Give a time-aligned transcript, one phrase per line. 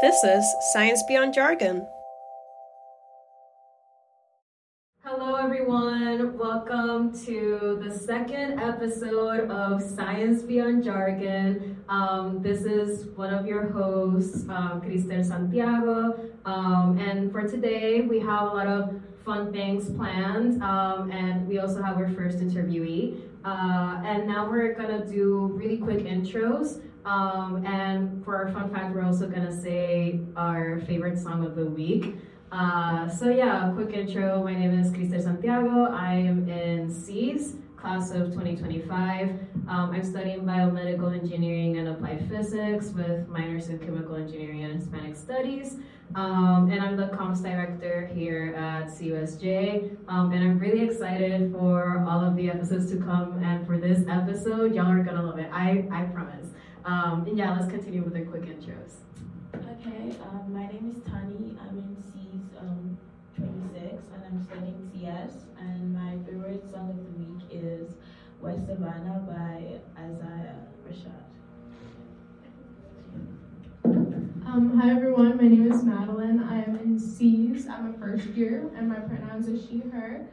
[0.00, 1.86] This is Science Beyond Jargon.
[5.04, 6.38] Hello, everyone.
[6.38, 11.84] Welcome to the second episode of Science Beyond Jargon.
[11.90, 16.18] Um, this is one of your hosts, um, Krystell Santiago.
[16.46, 20.62] Um, and for today, we have a lot of fun things planned.
[20.62, 23.20] Um, and we also have our first interviewee.
[23.44, 26.80] Uh, and now we're gonna do really quick intros.
[27.04, 31.64] Um, and for our fun fact, we're also gonna say our favorite song of the
[31.64, 32.16] week.
[32.52, 34.42] Uh, so yeah, quick intro.
[34.42, 35.84] My name is Krystell Santiago.
[35.92, 39.30] I am in SEAS class of 2025.
[39.68, 45.16] Um, I'm studying biomedical engineering and applied physics with minors in chemical engineering and Hispanic
[45.16, 45.76] studies.
[46.14, 49.96] Um, and I'm the comms director here at CUSJ.
[50.08, 53.42] Um, and I'm really excited for all of the episodes to come.
[53.42, 55.48] And for this episode, y'all are gonna love it.
[55.52, 56.49] I, I promise.
[56.84, 59.00] Um, and yeah, let's continue with the quick intros.
[59.54, 61.56] Okay, um, my name is Tani.
[61.60, 62.96] I'm in SEAS um,
[63.36, 65.44] 26 and I'm studying CS.
[65.58, 67.90] And my favorite song of the week is
[68.40, 70.56] West Savannah by Isaiah
[70.88, 71.26] Rashad.
[74.46, 76.42] Um, hi everyone, my name is Madeline.
[76.42, 77.68] I am in SEAS.
[77.68, 80.26] I'm a first year and my pronouns are she, her.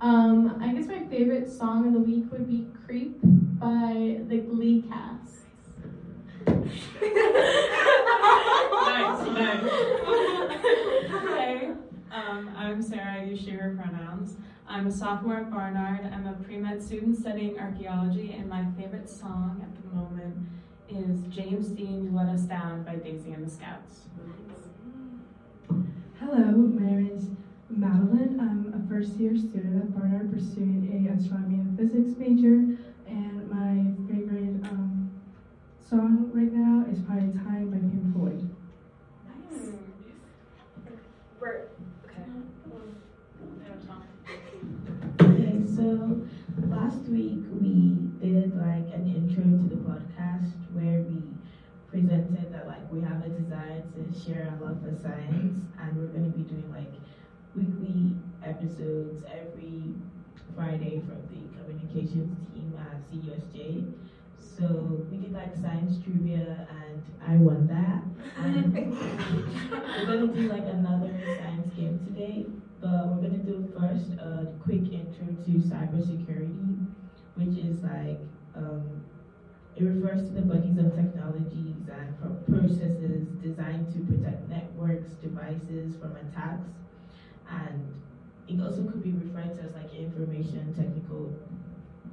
[0.00, 4.82] Um, I guess my favorite song of the week would be Creep by the Glee
[4.88, 5.39] cast.
[6.46, 6.76] Nice,
[9.26, 9.70] nice.
[11.10, 11.70] Hi,
[12.12, 14.36] um, I'm Sarah, use she, her pronouns.
[14.68, 16.10] I'm a sophomore at Barnard.
[16.12, 20.36] I'm a pre-med student studying archaeology, and my favorite song at the moment
[20.88, 24.06] is James Dean, You Let Us Down by Daisy and the Scouts.
[26.18, 27.26] Hello, my name is
[27.68, 28.38] Madeline.
[28.40, 33.94] I'm a first year student at Barnard pursuing a astronomy and physics major, and my
[35.90, 38.48] song right now is probably Time by Pink Floyd.
[39.26, 39.72] Nice.
[41.40, 41.66] We're,
[42.06, 42.30] okay.
[45.20, 46.22] Okay, so
[46.68, 51.24] last week we did like an intro to the podcast where we
[51.90, 56.14] presented that like we have a desire to share our love for science and we're
[56.14, 56.94] going to be doing like
[57.56, 58.14] weekly
[58.44, 59.82] episodes every
[60.54, 63.92] Friday from the communications team at CUSJ.
[64.40, 68.04] So we did like science trivia and I won that.
[68.38, 72.46] And we're gonna do like another science game today,
[72.80, 76.86] but we're gonna do first a quick intro to cybersecurity,
[77.34, 78.20] which is like
[78.54, 79.02] um,
[79.76, 82.14] it refers to the bodies of technologies and
[82.48, 86.70] processes designed to protect networks, devices from attacks,
[87.48, 87.94] and
[88.48, 91.32] it also could be referred to as like information technical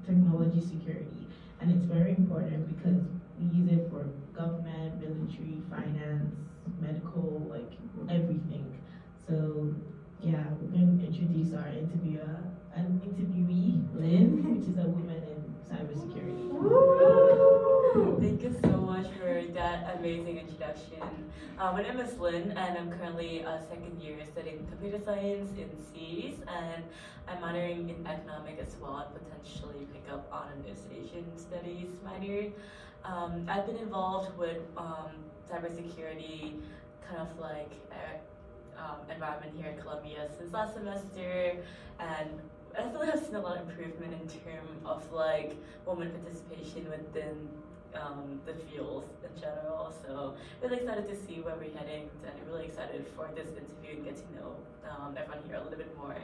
[0.05, 1.26] technology security.
[1.59, 3.01] And it's very important because
[3.39, 4.03] we use it for
[4.33, 6.35] government, military, finance,
[6.79, 7.71] medical, like
[8.09, 8.77] everything.
[9.27, 9.73] So
[10.21, 12.39] yeah, we're going to introduce our interviewer,
[12.75, 16.47] an interviewee, Lynn, which is a woman in cybersecurity.
[18.19, 18.66] Thank you
[19.95, 21.31] amazing introduction.
[21.57, 25.69] Uh, my name is Lynn, and I'm currently a second year studying computer science in
[25.81, 26.83] SEAS, and
[27.27, 32.49] I'm minoring in economic as well, and potentially pick up on an Asian studies minor.
[33.05, 35.11] Um, I've been involved with um,
[35.49, 36.59] cybersecurity,
[37.07, 41.55] kind of like uh, um, environment here at Columbia since last semester,
[41.99, 42.29] and
[42.77, 45.55] I feel like I've seen a lot of improvement in terms of like
[45.85, 47.47] women participation within
[48.01, 49.93] um, the fields in general.
[50.05, 54.05] So really excited to see where we're heading, and really excited for this interview and
[54.05, 54.55] get to know
[54.89, 56.15] um, everyone here a little bit more.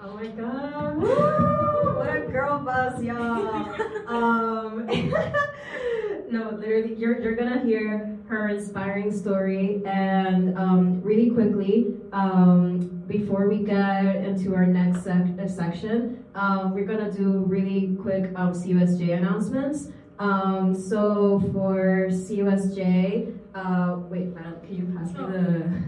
[0.00, 0.96] Oh my god.
[0.96, 1.94] Woo!
[1.96, 3.74] What a girl boss, y'all.
[4.06, 4.86] um,
[6.30, 9.82] no, literally, you're, you're gonna hear her inspiring story.
[9.86, 16.86] And um, really quickly, um, before we get into our next sec- section, um, we're
[16.86, 19.88] gonna do really quick um, CUSJ announcements.
[20.18, 25.82] Um, so for CUSJ, uh, wait, Matt, can you pass me the,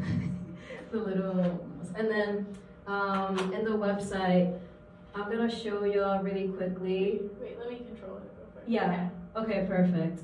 [0.91, 2.47] the little, and then
[2.87, 4.59] um, in the website.
[5.15, 7.23] I'm gonna show y'all really quickly.
[7.41, 8.65] Wait, let me control it real quick.
[8.67, 9.09] Yeah.
[9.35, 10.23] Okay, perfect.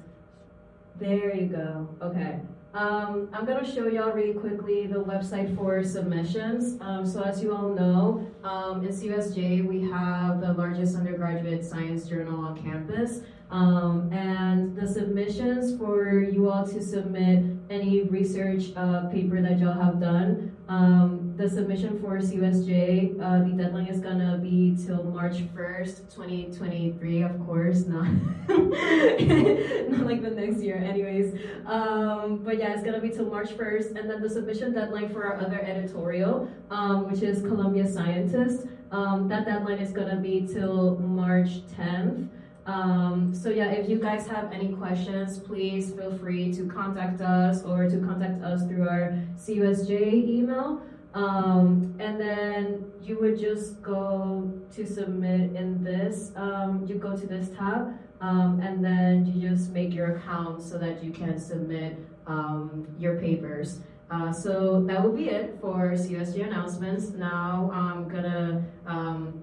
[1.00, 1.88] There you go.
[2.02, 2.38] Okay.
[2.74, 6.80] Um, I'm gonna show y'all really quickly the website for submissions.
[6.80, 12.08] Um, so as you all know, um, in CUSJ we have the largest undergraduate science
[12.08, 13.20] journal on campus.
[13.50, 19.74] Um, and the submissions for you all to submit any research uh, paper that y'all
[19.74, 25.38] have done, um, the submission for CUSJ, uh, the deadline is gonna be till March
[25.52, 28.06] 1st, 2023, of course, not,
[28.48, 31.34] not like the next year, anyways.
[31.66, 35.24] Um, but yeah, it's gonna be till March 1st, and then the submission deadline for
[35.24, 40.96] our other editorial, um, which is Columbia Scientist, um, that deadline is gonna be till
[41.00, 42.28] March 10th.
[42.66, 47.64] Um, so yeah, if you guys have any questions, please feel free to contact us
[47.64, 50.80] or to contact us through our CUSJ email.
[51.14, 56.32] Um, and then you would just go to submit in this.
[56.36, 60.78] Um, you go to this tab, um, and then you just make your account so
[60.78, 63.80] that you can submit um, your papers.
[64.10, 67.10] Uh, so that will be it for CUSJ announcements.
[67.10, 69.42] Now I'm gonna um,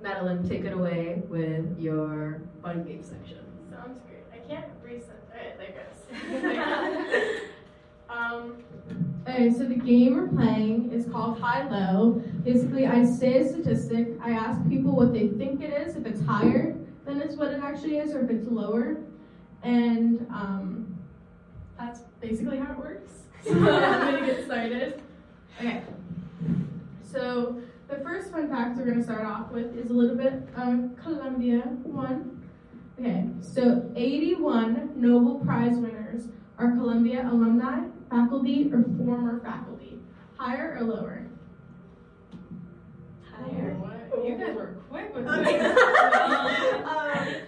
[0.00, 3.40] Madeline, take it away with your fun game section.
[3.70, 4.22] Sounds great.
[4.32, 5.16] I can't reset.
[5.32, 7.40] Alright, there goes.
[9.28, 12.22] okay, so the game we're playing is called High Low.
[12.44, 14.08] Basically, I say a statistic.
[14.22, 17.60] I ask people what they think it is, if it's higher than it's what it
[17.62, 18.98] actually is, or if it's lower.
[19.62, 20.98] And um,
[21.78, 23.12] that's basically how it works.
[23.44, 25.00] So I'm gonna get started.
[25.58, 25.82] Okay.
[27.04, 30.90] So the first fun fact we're to start off with is a little bit of
[31.00, 32.42] Columbia one.
[32.98, 36.24] Okay, so 81 Nobel Prize winners
[36.58, 39.98] are Columbia alumni, faculty, or former faculty.
[40.36, 41.26] Higher or lower?
[43.30, 43.76] Higher.
[44.24, 45.44] You guys were quick with Um.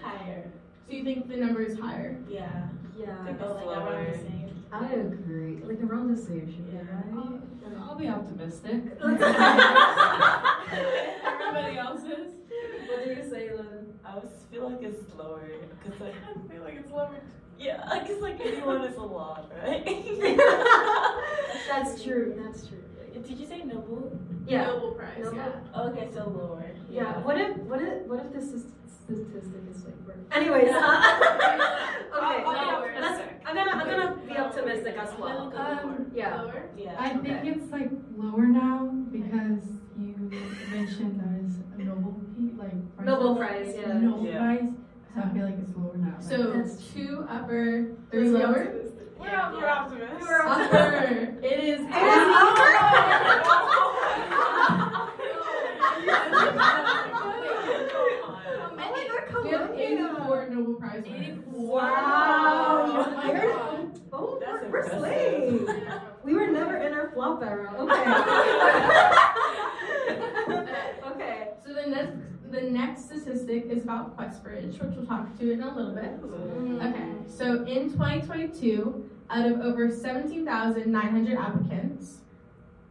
[0.03, 0.51] Higher.
[0.87, 2.17] So you think the number is higher?
[2.29, 2.69] Yeah.
[2.99, 4.13] Yeah, I think Oh, it's like lower.
[4.13, 4.65] the same.
[4.73, 5.57] I agree.
[5.65, 6.81] Like around the same, should yeah.
[6.81, 7.41] right?
[7.81, 8.83] I'll, be optimistic.
[9.01, 9.25] Everybody
[11.79, 12.35] else is.
[12.89, 13.95] What do you say, Lynn?
[14.05, 15.49] I was feel like it's lower
[15.85, 17.21] because like I feel like it's lower.
[17.61, 19.85] Yeah, because like 81 is a lot, right?
[21.69, 22.35] That's true.
[22.43, 22.79] That's true.
[23.13, 24.19] Did you say noble?
[24.47, 24.65] Yeah.
[24.67, 25.81] Nobel Prize, Nobel- yeah.
[25.83, 26.65] Okay, so lower.
[26.91, 27.19] Yeah.
[27.19, 30.25] What if what if what if this statistic is like wrong?
[30.33, 30.77] Anyways, uh,
[32.17, 32.43] okay.
[32.47, 35.53] I'll be let's, I'm gonna I'm gonna be optimistic as well.
[35.57, 36.43] Um, Yeah.
[36.43, 36.71] Lower?
[36.77, 36.97] Yeah.
[36.99, 39.63] I think it's like lower now because
[39.99, 40.15] you
[40.73, 43.07] mentioned that it's a Nobel Pe- like prize.
[43.07, 43.93] Nobel Prize, yeah.
[43.99, 44.39] Nobel Yeah.
[45.15, 45.15] Prize.
[45.15, 46.15] So I feel like it's lower now.
[46.21, 48.75] So That's two upper, three lower.
[49.19, 49.53] We're, yeah.
[49.53, 50.27] we're optimists.
[50.31, 51.39] Upper.
[51.43, 51.81] It is.
[51.93, 51.97] Oh
[58.77, 59.69] my God, We have Columbia.
[60.19, 61.39] 84 Nobel Prize winners.
[61.47, 61.83] Wow.
[61.83, 63.23] Wow.
[63.27, 63.55] You're-
[64.13, 64.99] Oh, we're, we're impressive.
[64.99, 65.69] slaying.
[66.25, 67.73] We were never in our flop era.
[67.79, 67.95] Okay.
[71.13, 71.49] okay.
[71.65, 72.17] So the next,
[72.51, 76.21] the next statistic is about QuestBridge, which we'll talk to in a little bit.
[76.23, 76.91] Mm.
[76.91, 82.19] Okay, so in 2022, out of over 17,900 applicants,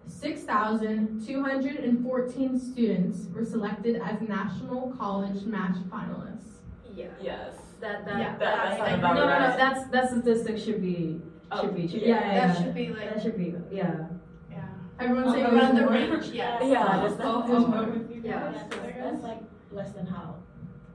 [0.08, 6.60] 6,214 students were selected as national college match finalists.
[6.96, 7.08] Yeah.
[7.22, 7.56] Yes.
[7.80, 9.58] That that, Yeah, that- that- that's no, about no, no, right.
[9.58, 11.22] That's that statistic should be
[11.52, 12.08] Oh, should be should, yeah.
[12.08, 14.08] yeah, yeah, that should be like that should be yeah.
[14.52, 14.66] yeah.
[15.00, 15.94] Everyone say oh, around the oh, more?
[15.94, 16.25] range.
[16.34, 16.64] Yeah.
[16.64, 18.54] Yeah, that's I'll not just go with you Yeah.
[19.00, 20.36] That's like less than how?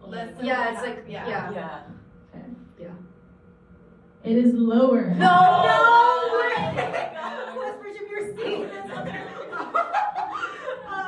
[0.02, 1.50] Less than Yeah, it's hap- like yeah.
[1.52, 1.82] yeah.
[2.78, 2.88] Yeah.
[4.24, 5.06] It is lower.
[5.14, 5.16] No!
[5.16, 6.56] No Oh way!
[6.74, 7.56] my God.
[7.56, 8.98] QuestBridge, you're seeing this, um,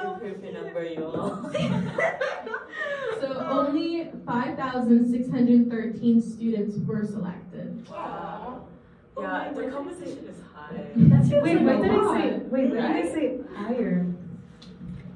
[0.06, 0.28] okay.
[0.28, 1.50] Improve your number, you all.
[3.20, 7.88] So only 5,613 students were selected.
[7.88, 8.66] Wow.
[9.16, 9.72] Oh Yeah, my the God.
[9.72, 10.86] competition is high.
[10.96, 12.28] That's wait, Wait, why what did I say?
[12.28, 14.06] say- Wait, why did I say higher?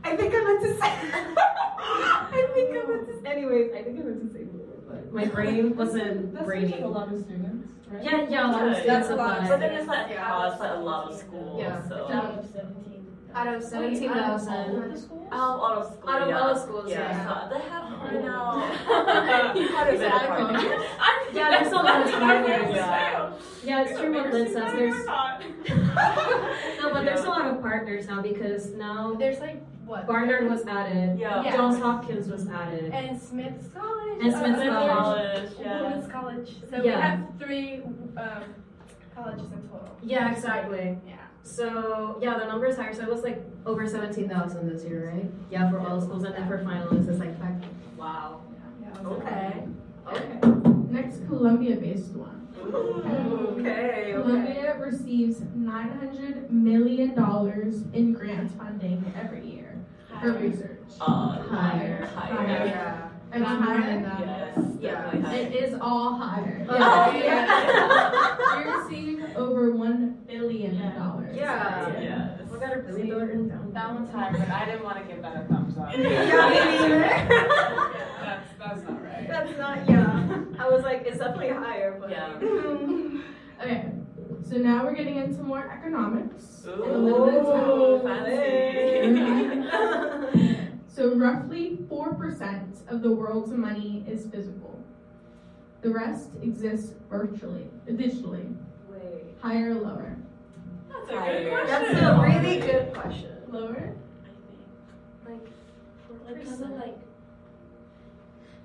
[0.05, 0.81] I think I meant to say.
[0.83, 3.31] I think I meant to.
[3.31, 6.73] Anyways, I think I meant to say lower, but my brain wasn't That's brainy.
[6.73, 8.03] like a lot of students, right?
[8.05, 9.33] Yeah, yeah, a lot of students that's a lot.
[9.39, 9.49] applied.
[9.49, 10.33] But then it's like Yeah.
[10.33, 11.61] Oh, across like a lot of schools.
[11.61, 11.89] Yeah.
[11.89, 12.09] So.
[12.11, 12.91] Out of 17.
[13.33, 14.53] Out of seventeen thousand.
[14.53, 14.91] Out of,
[15.33, 16.09] out of school.
[16.11, 16.41] Out of yeah.
[16.41, 16.99] all schools, yeah.
[16.99, 17.49] yeah.
[17.49, 18.21] So they have quite a
[18.91, 20.87] Quite quite a bit of partners.
[21.33, 22.07] Yeah, there's a lot
[23.33, 23.61] of.
[23.65, 23.83] Yeah.
[23.83, 24.73] Yeah, it's true what Lynn says.
[24.73, 25.07] There's
[26.81, 30.07] no, but there's a lot of partners now because now There's like what?
[30.07, 31.19] Barnard was added.
[31.19, 31.43] Yeah.
[31.43, 31.57] Yeah.
[31.57, 32.93] Johns Hopkins was added.
[32.93, 34.19] And Smith's College.
[34.23, 34.99] And Smith's uh, College.
[34.99, 35.83] College, yeah.
[35.83, 36.57] Women's College.
[36.71, 36.83] So Yeah.
[36.83, 37.83] we have three
[38.17, 38.45] um,
[39.15, 39.97] colleges in total.
[40.03, 40.97] Yeah, exactly.
[41.07, 41.17] Yeah.
[41.43, 42.95] So yeah, the number is higher.
[42.95, 45.31] So it was like over seventeen thousand this year, right?
[45.51, 47.55] Yeah, for all the schools, and then for finalists, it's like back.
[47.97, 48.43] Wow.
[48.81, 49.09] yeah.
[49.09, 49.65] Okay.
[50.07, 50.49] Okay.
[50.91, 52.40] Next Columbia-based one.
[52.75, 54.13] Okay.
[54.15, 57.11] Columbia receives $900 million
[57.93, 59.75] in grant funding every year
[60.21, 60.79] for research.
[61.01, 62.07] Uh, Higher.
[62.15, 62.67] Higher.
[62.67, 63.09] Yeah.
[63.33, 64.21] And Not higher higher than than that.
[64.57, 64.67] Yes.
[64.81, 65.03] Yeah.
[65.05, 65.39] definitely.
[65.39, 66.67] It is all higher.
[66.69, 66.77] Oh,
[67.13, 67.23] Yeah.
[67.25, 68.65] yeah.
[68.65, 70.75] we receive over $1 billion.
[70.75, 72.01] Yeah.
[72.01, 72.41] Yes.
[72.53, 73.73] I got a really written down.
[73.73, 75.93] That one's higher, but I didn't want to give that a thumbs up.
[75.97, 77.01] Yeah, me neither.
[78.21, 79.27] That's, that's not right.
[79.29, 80.20] That's not, yeah.
[80.61, 82.11] I was like, it's definitely higher, but.
[82.11, 82.39] Yeah.
[83.61, 83.91] Okay,
[84.43, 86.65] so now we're getting into more economics.
[86.67, 89.69] Ooh, And a little bit of fancy.
[90.89, 94.83] So roughly 4% of the world's money is physical.
[95.83, 98.57] The rest exists virtually, digitally,
[98.89, 99.25] Wait.
[99.43, 100.17] higher or lower.
[100.91, 101.51] That's a Higher.
[101.51, 101.95] good question.
[101.95, 103.31] That's a really good question.
[103.49, 103.93] Lower?
[105.27, 105.43] I think
[106.27, 106.97] like, Like kind of like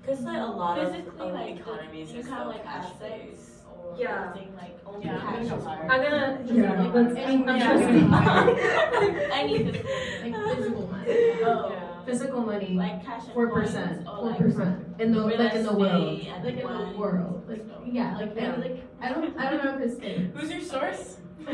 [0.06, 2.64] Because like a lot of, physically of like economies you are kind of still like
[2.64, 3.50] cash assets based.
[3.74, 4.24] or Yeah.
[4.32, 5.90] something like only Yeah, I'm cash gonna is go higher.
[5.90, 6.38] I'm gonna.
[6.46, 6.92] Yeah.
[6.94, 7.16] Let's.
[7.18, 9.84] I'm I'm just- I need this
[10.22, 11.10] Like physical money.
[11.44, 12.04] oh Yeah.
[12.06, 12.70] Physical money.
[12.74, 14.04] like cash Four percent.
[14.04, 14.84] Four percent.
[15.00, 16.20] In the like in the world.
[16.44, 17.44] Like in the world.
[17.48, 18.54] Like yeah, like Yeah.
[18.56, 20.30] like I don't I don't know if it's state.
[20.34, 21.16] Who's your source?
[21.48, 21.52] I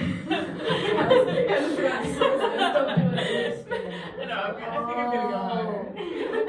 [4.27, 5.93] know, I'm gonna- I think I'm gonna go higher.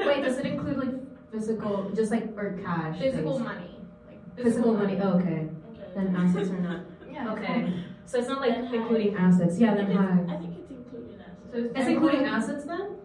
[0.06, 0.53] Wait, does it include like
[1.44, 2.98] physical, just like or cash?
[2.98, 3.44] Physical things?
[3.44, 3.70] money.
[4.06, 4.98] Like Physical money.
[5.02, 5.26] Oh, okay.
[5.26, 5.48] Okay.
[5.94, 6.80] Then assets are not.
[7.14, 7.32] Yeah.
[7.32, 7.72] Okay.
[8.06, 8.74] So it's not like Then high.
[8.76, 9.56] including assets.
[9.58, 10.14] Yeah, I then think high.
[10.18, 11.52] it's- I think it's included assets.
[11.52, 12.96] So It's including assets then?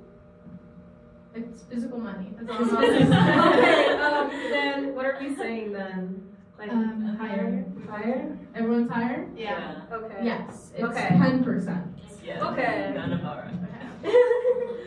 [1.36, 2.34] It's physical money.
[2.36, 6.28] That's all I'm okay, um, then what are we saying then?
[6.58, 7.66] Like, Um, higher.
[7.88, 8.36] higher?
[8.56, 9.30] Everyone's higher?
[9.38, 9.82] Yeah.
[9.94, 10.16] Okay.
[10.24, 10.72] Yes.
[10.76, 11.08] It's Okay.
[11.10, 11.86] ten percent.
[12.26, 12.50] Yeah.
[12.50, 12.94] Okay.
[12.98, 13.54] Kind of alright.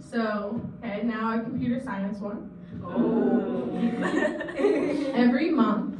[0.00, 2.50] So, okay, now a computer science one.
[2.86, 3.70] Oh.
[5.14, 5.96] Every month,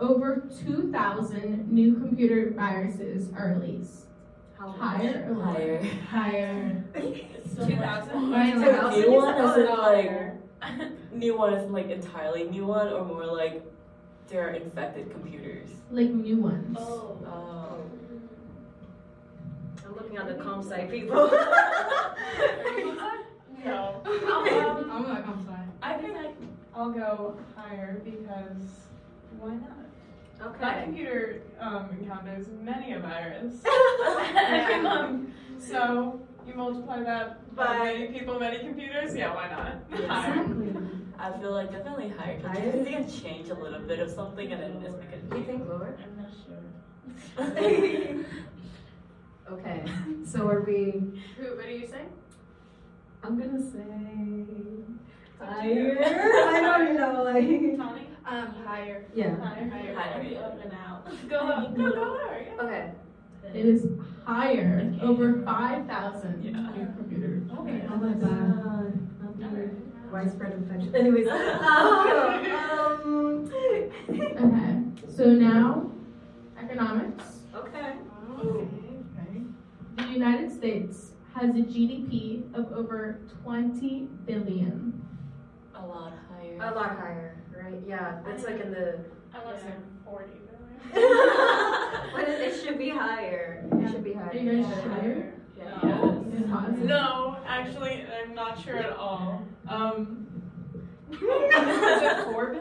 [0.00, 4.06] over 2,000 new computer viruses are released.
[4.58, 5.44] How Higher or lower?
[5.52, 5.82] Higher.
[6.10, 6.84] Higher.
[7.54, 8.30] So 2000?
[8.30, 8.96] much.
[8.96, 10.32] New one is it like
[11.12, 13.62] new one is like entirely new one or more like
[14.28, 15.68] they're infected computers?
[15.92, 16.76] Like new ones.
[16.80, 17.16] Oh.
[17.24, 17.78] Oh.
[19.86, 21.30] I'm looking at the comp sci people.
[23.64, 24.00] No.
[24.04, 25.53] Um, I'm not comp sci.
[25.84, 26.16] I think
[26.74, 28.62] I'll go higher because
[29.38, 29.70] why not?
[30.40, 30.60] Okay.
[30.60, 33.54] My computer um, encounters many a virus
[34.46, 35.28] every month.
[35.60, 39.14] So you multiply that by By- many people, many computers.
[39.14, 39.76] Yeah, why not?
[39.92, 40.72] Exactly.
[41.18, 42.76] I feel like definitely higher because Higher?
[42.76, 45.30] you can change a little bit of something and then just make it.
[45.30, 45.96] Do you think lower?
[46.02, 46.16] I'm
[47.46, 47.54] not
[48.16, 48.24] sure.
[49.52, 49.84] Okay.
[50.24, 51.02] So are we?
[51.36, 52.08] Who, what are you saying?
[53.22, 53.84] I'm gonna say
[55.46, 55.98] Higher?
[56.04, 57.22] I don't know.
[57.24, 57.44] Like.
[57.44, 58.08] Tony?
[58.26, 59.04] Um, higher.
[59.14, 59.36] yeah.
[59.36, 59.68] Higher.
[59.68, 59.94] Higher.
[59.94, 60.38] Higher, I'll be yeah.
[60.40, 61.28] up and out.
[61.28, 61.76] Go up.
[61.76, 62.46] Go, go higher.
[62.56, 62.62] Yeah.
[62.62, 62.92] Okay.
[63.54, 63.86] It is
[64.24, 64.94] higher.
[65.02, 66.52] Over 5,000 Yeah.
[66.52, 67.42] new computers.
[67.58, 67.82] Okay.
[67.90, 68.98] Oh my god.
[70.10, 70.94] Widespread infection.
[70.94, 71.28] Anyways.
[71.28, 73.50] Um,
[74.08, 74.82] Okay.
[75.14, 75.90] So now,
[76.58, 77.24] economics.
[77.54, 77.94] okay.
[79.96, 85.03] The United States has a GDP of over 20 billion.
[85.84, 86.56] A lot higher.
[86.56, 87.82] A lot higher, right?
[87.86, 88.98] Yeah, that's like in the.
[89.34, 90.10] I want to say Yeah.
[90.10, 90.30] 40
[92.14, 93.68] but it, it should be higher.
[93.82, 94.30] It should be higher.
[94.30, 95.34] Are you guys higher?
[95.58, 96.12] Yeah.
[96.32, 96.84] It's positive.
[96.84, 99.42] No, actually, I'm not sure at all.
[99.68, 100.26] Um,
[101.12, 102.56] is it four?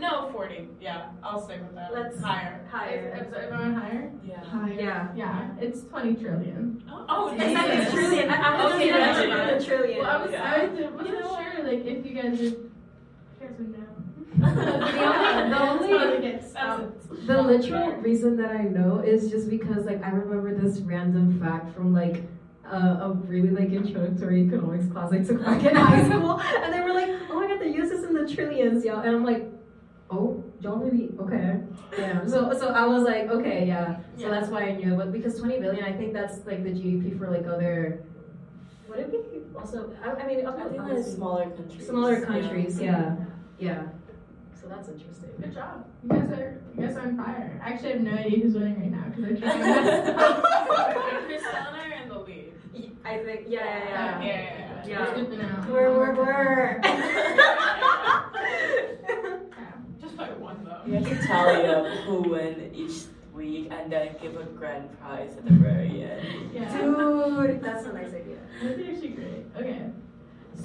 [0.00, 0.68] Bi- No, 40.
[0.80, 1.92] Yeah, I'll stick with that.
[1.94, 2.66] Let's- higher.
[2.70, 3.26] Higher.
[3.26, 4.12] Is everyone higher?
[4.26, 4.44] Yeah.
[4.44, 4.72] Higher.
[4.72, 5.08] Yeah.
[5.14, 6.82] Yeah, it's 20 trillion.
[6.90, 8.30] Oh, It's like a trillion.
[8.30, 9.98] I, I was Okay, gonna that's a trillion.
[10.00, 10.54] Well, I was, Yeah.
[10.54, 12.70] I was, wasn't sure, like, if you guys would, you
[13.40, 13.86] guys would know.
[14.40, 17.26] The only, the only Totally get stumped.
[17.26, 21.74] The literal reason that I know is just because like I remember this random fact
[21.74, 22.22] from like
[22.64, 26.80] uh, a really like introductory economics class I took back in high school, and they
[26.80, 29.49] were like, "Oh my god, the use is in the trillions, y'all," and I'm like,
[30.10, 31.60] "Oh, y'all really okay?"
[31.98, 32.24] Yeah.
[32.26, 34.30] So so I was like, "Okay, yeah." So Yeah.
[34.30, 37.28] that's why I knew, but because 20 billion, I think that's like the GDP for
[37.30, 38.02] like other
[38.88, 39.92] Would it be also?
[40.04, 41.86] I, I mean, I think like smaller countries.
[41.86, 42.80] smaller countries.
[42.80, 43.14] Yeah,
[43.58, 43.82] yeah.
[44.60, 45.30] So that's interesting.
[45.40, 45.86] Good job.
[46.02, 47.60] You guys are, you guys are on fire.
[47.64, 50.44] I Actually, have no idea who's winning right now, because I think I messed up.
[51.26, 52.52] Christiana are in the lead.
[53.04, 53.40] I think.
[53.48, 54.26] Yeah, yeah, Yeah, yeah.
[54.26, 54.86] yeah, yeah.
[54.86, 55.04] Yeah.
[55.04, 55.54] It's good to know.
[55.72, 56.80] We're, we're, we're.
[60.00, 60.80] Just by one though.
[60.86, 63.04] We have to tally up who win each
[63.34, 66.50] week and then give a grand prize at the very end.
[66.52, 66.76] Yeah.
[66.80, 68.38] Dude, that's a nice idea.
[68.62, 69.46] That's actually great.
[69.56, 69.90] Okay.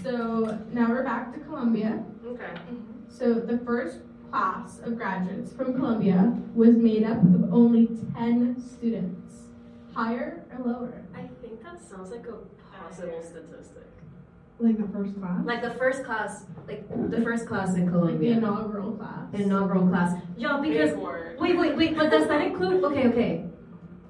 [0.03, 2.03] So now we're back to Columbia.
[2.25, 2.43] Okay.
[2.43, 3.09] Mm-hmm.
[3.09, 3.99] So the first
[4.29, 7.87] class of graduates from Columbia was made up of only
[8.17, 9.33] 10 students.
[9.93, 11.03] Higher or lower?
[11.15, 12.37] I think that sounds like a
[12.77, 13.83] possible statistic.
[14.59, 15.45] Like the first class?
[15.45, 19.31] Like the first class, like The first class in Like the inaugural class.
[19.31, 20.17] the inaugural class.
[20.37, 20.91] Yeah, because
[21.39, 23.45] Wait, wait, wait, but does that include okay, okay.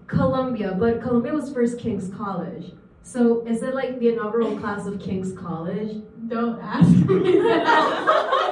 [0.07, 2.73] Columbia, but Columbia was first King's College.
[3.01, 6.03] So is it like the inaugural class of King's College?
[6.27, 8.41] Don't ask me that.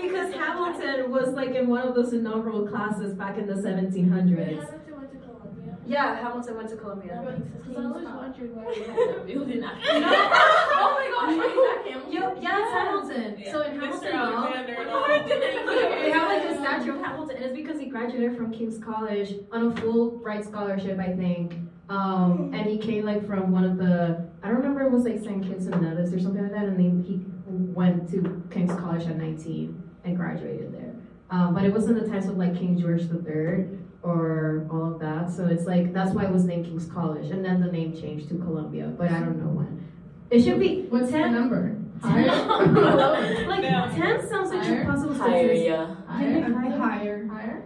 [0.00, 4.04] Because Hamilton was like in one of those inaugural classes back in the 1700s.
[4.04, 5.71] Hamilton went to Columbia.
[5.86, 7.40] Yeah, Hamilton went to Columbia.
[7.66, 9.80] Because I always wondered why we had that building after.
[9.90, 12.12] oh my gosh, wait, is that Hamilton?
[12.12, 13.44] Yo, yeah, it's Hamilton.
[13.50, 16.02] So in Hamilton, Mr.
[16.02, 19.34] They have like a statue of Hamilton, and it's because he graduated from King's College
[19.50, 21.54] on a Fulbright scholarship, I think.
[21.88, 25.18] Um, and he came like from one of the, I don't remember, it was like
[25.18, 25.44] St.
[25.44, 29.16] Kitts and Nevis or something like that, and then he went to King's College at
[29.16, 30.94] 19 and graduated there.
[31.30, 33.66] Um, but it wasn't the times of like King George III
[34.02, 37.44] or all of that, so it's like that's why it was named King's College, and
[37.44, 39.86] then the name changed to Columbia, but I don't know when.
[40.30, 41.68] It should be What's the 10 number?
[41.68, 42.00] Ten?
[42.02, 42.26] Higher?
[43.48, 43.90] like No.
[43.94, 44.82] 10 sounds like Higher?
[44.82, 45.66] a possible Higher, statistic.
[45.68, 45.94] yeah.
[46.06, 46.42] Higher?
[46.78, 47.26] Higher.
[47.28, 47.62] Higher?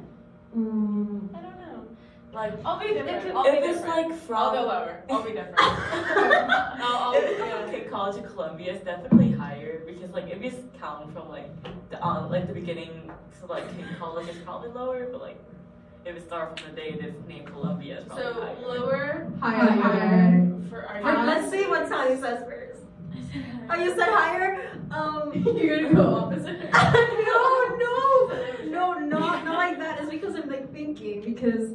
[0.57, 1.87] Mm, I don't know.
[2.33, 3.23] Like, I'll be different.
[3.23, 4.09] could- I'll be if it's different.
[4.11, 4.37] like from.
[4.37, 5.03] I'll go lower.
[5.09, 5.55] I'll be different.
[5.61, 7.63] I'll, I'll, if it's yeah.
[7.63, 11.49] from King College of Columbia, it's definitely higher because like if you count from like
[11.91, 15.39] the uh, like the beginning, so like King College is probably lower, but like
[16.07, 18.79] if it starts from the day it is named Columbia, it's probably So higher.
[18.79, 19.71] lower Higher.
[19.71, 20.53] Higher.
[20.71, 22.81] For our But let's see what Tanya says first.
[23.69, 24.71] Oh, you said higher?
[24.93, 26.59] Um, You're gonna go opposite.
[26.73, 28.31] no, no,
[28.67, 30.01] no, not, not like that.
[30.01, 31.73] It's because I'm like thinking, because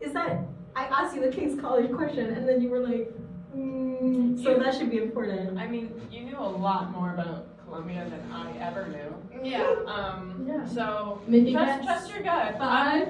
[0.00, 0.40] is that,
[0.74, 3.12] I asked you the King's College question, and then you were like,
[3.54, 5.58] mm, so You- that should be important.
[5.58, 9.50] I mean, you knew a lot more about Columbia than I ever knew.
[9.50, 9.66] Yeah.
[9.86, 10.64] Um, Yeah.
[10.66, 11.84] so Make it trust, guess.
[11.84, 12.56] trust your gut.
[12.58, 13.08] Five,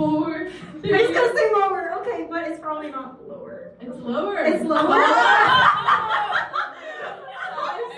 [0.00, 0.52] four, I was
[0.82, 1.12] three.
[1.14, 3.72] gonna say lower, okay, but it's probably not lower.
[3.80, 4.38] It's lower.
[4.38, 5.02] It's lower?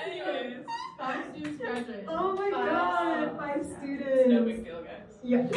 [0.07, 0.67] Anyways,
[0.99, 2.05] Five students graduate.
[2.09, 2.67] oh my Five.
[2.67, 4.29] god, five it's students.
[4.29, 5.19] no big deal, guys.
[5.23, 5.43] Yeah.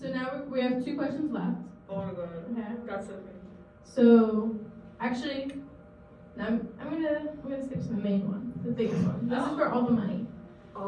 [0.00, 1.58] So now we we have two questions left.
[1.88, 2.28] Oh my god.
[2.50, 2.62] Okay.
[2.88, 3.38] Got something.
[3.84, 4.56] So
[4.98, 5.52] actually,
[6.36, 9.28] now I'm, I'm gonna I'm gonna skip to the main one, the biggest one.
[9.28, 9.56] This is oh.
[9.56, 10.26] for all the money,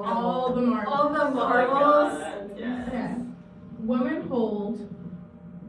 [0.03, 0.95] all the marbles.
[0.95, 2.23] All the Oh my marbles.
[2.23, 2.85] God, yeah.
[2.89, 3.15] Okay.
[3.81, 4.89] Women hold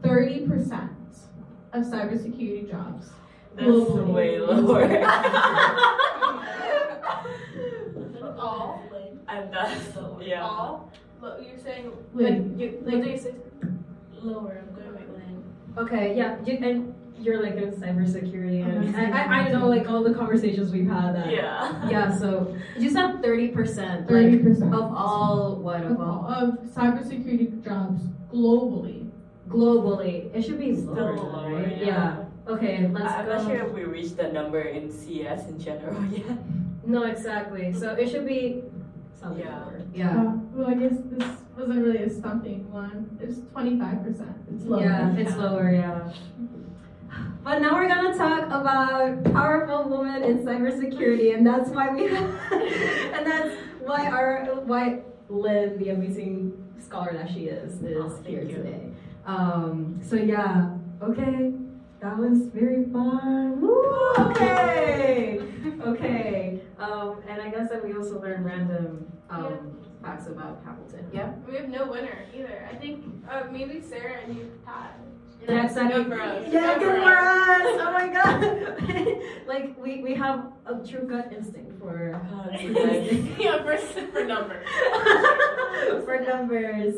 [0.02, 0.90] thirty percent
[1.72, 3.10] of cybersecurity jobs.
[3.54, 4.12] That's globally.
[4.12, 4.82] way lower.
[8.38, 8.82] All.
[9.28, 9.82] and that's
[10.20, 10.42] yeah.
[10.42, 10.92] All.
[11.22, 13.34] Lo- You're saying Like, You, like- what do you say?
[14.22, 14.62] lower.
[14.68, 15.44] I'm going with Lynn.
[15.78, 18.94] Okay, yeah, you, and you're like in cybersecurity, and.
[18.96, 21.14] I, I, I know like all the conversations we've had.
[21.16, 21.88] That, Yeah.
[21.88, 26.58] Yeah, so you said thirty percent, Thirty percent of all what of of, all of
[26.76, 28.02] cybersecurity jobs
[28.32, 29.10] globally.
[29.48, 30.34] globally.
[30.34, 31.78] It should be Still lower, lower, right?
[31.78, 32.24] yeah.
[32.48, 33.36] Okay, let's I'm go.
[33.38, 36.38] not sure if we reached that number in CS in general yet.
[36.86, 37.72] No, exactly.
[37.72, 38.62] So it should be
[39.20, 39.58] something Yeah.
[39.64, 39.82] lower.
[39.92, 40.20] Yeah.
[40.20, 43.18] Uh, well, I guess this wasn't really a stumping one.
[43.20, 44.36] It's twenty five percent.
[44.52, 44.82] It's lower.
[44.82, 46.12] Yeah, it's lower, yeah.
[47.46, 52.24] But now we're gonna talk about powerful women in cybersecurity, and that's why we have,
[52.52, 53.54] and that's
[53.84, 58.48] why our why Lynn, the amazing scholar that she is, is Oh, here you.
[58.56, 58.90] today.
[59.26, 61.52] Um, so yeah, okay,
[62.00, 63.60] that was very fun.
[63.60, 65.40] Woo, okay,
[65.82, 66.60] okay.
[66.80, 71.08] Um, and I guess that we also learned random um, facts about Hamilton.
[71.12, 71.32] Yeah.
[71.48, 72.68] We have no winner either.
[72.68, 74.90] I think uh, maybe Sarah and you tied.
[75.48, 76.04] Yeah, exactly.
[76.04, 76.44] Good for us.
[76.50, 77.80] Yeah, good for us.
[77.80, 79.46] Oh my god.
[79.46, 82.62] like we, we have a true gut instinct for nice.
[83.38, 83.76] yeah, for,
[84.12, 84.66] for numbers.
[86.04, 86.94] for numbers.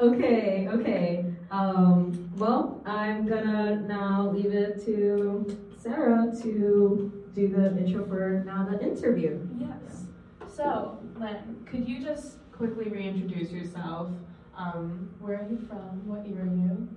[0.00, 1.24] Okay, okay.
[1.50, 8.66] Um, well, I'm gonna now leave it to Sarah to do the intro for now
[8.70, 9.46] the interview.
[9.58, 10.04] Yes.
[10.48, 14.10] So, Len, could you just quickly reintroduce yourself?
[14.56, 16.06] Um, where are you from?
[16.06, 16.88] What year are you?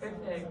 [0.00, 0.50] Perfect.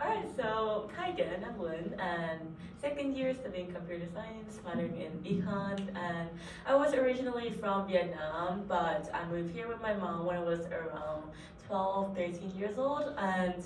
[0.00, 2.40] Alright, so hi again, I'm Lynn, and
[2.80, 6.28] second year studying computer science, minoring in econ, and
[6.66, 10.60] I was originally from Vietnam, but I moved here with my mom when I was
[10.66, 11.24] around
[11.66, 13.64] 12, 13 years old, and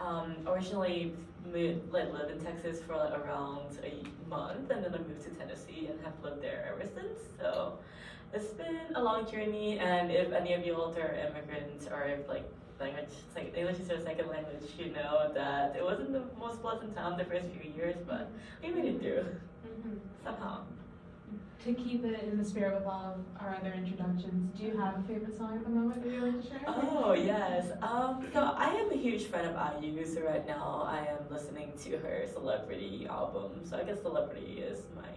[0.00, 1.14] um, originally
[1.52, 5.30] moved, like, lived in Texas for like, around a month, and then I moved to
[5.30, 7.78] Tennessee and have lived there ever since, so
[8.32, 12.26] it's been a long journey, and if any of you all are immigrants, or if
[12.26, 12.48] like
[12.82, 16.94] language, like English is your second language, you know that it wasn't the most pleasant
[16.96, 18.30] time the first few years, but
[18.62, 19.26] we made it through
[20.24, 20.62] somehow.
[21.64, 24.98] To keep it in the spirit with all of our other introductions, do you have
[24.98, 26.60] a favorite song at the moment that you'd like to share?
[26.66, 27.70] Oh yes.
[27.80, 30.04] Um, so I am a huge fan of IU.
[30.04, 33.60] So right now I am listening to her Celebrity album.
[33.64, 35.12] So I guess Celebrity is my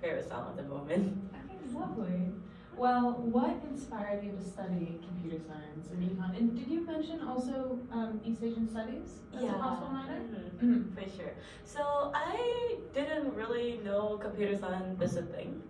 [0.00, 1.18] favorite song at the moment.
[1.34, 2.32] I Okay, lovely.
[2.78, 6.36] Well, what inspired you to study computer science and econ?
[6.38, 10.20] And did you mention also um, East Asian Studies as a possible minor?
[10.20, 10.94] Mhm, Mhm.
[10.94, 11.32] For sure.
[11.64, 15.60] So I didn't really know computer science is a thing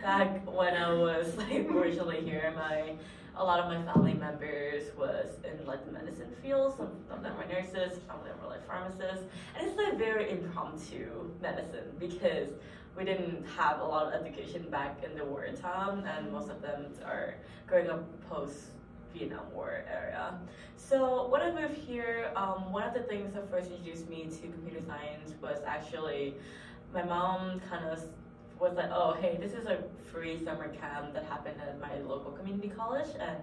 [0.00, 2.52] back when I was like originally here.
[2.56, 2.94] My
[3.38, 6.74] a lot of my family members was in like the medicine field.
[6.78, 10.30] Some of them were nurses, some of them were like pharmacists, and it's like very
[10.30, 12.48] impromptu medicine because
[12.96, 16.86] we didn't have a lot of education back in the wartime, and most of them
[17.04, 17.34] are
[17.66, 18.70] growing up post
[19.12, 20.38] Vietnam War area.
[20.76, 24.48] So when I moved here, um, one of the things that first introduced me to
[24.48, 26.34] computer science was actually
[26.94, 28.02] my mom kind of
[28.58, 32.32] was like, oh, hey, this is a free summer camp that happened at my local
[32.32, 33.08] community college.
[33.20, 33.36] And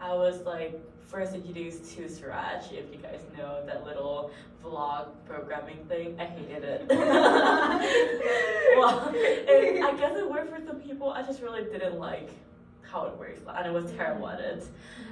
[0.00, 4.30] I was like first introduced to Scratch, if you guys know that little
[4.62, 6.14] block programming thing.
[6.20, 6.86] I hated it.
[8.76, 11.10] well, it, I guess it worked for some people.
[11.10, 12.30] I just really didn't like
[12.82, 13.96] how it works, and I was mm-hmm.
[13.96, 14.66] terrible at it.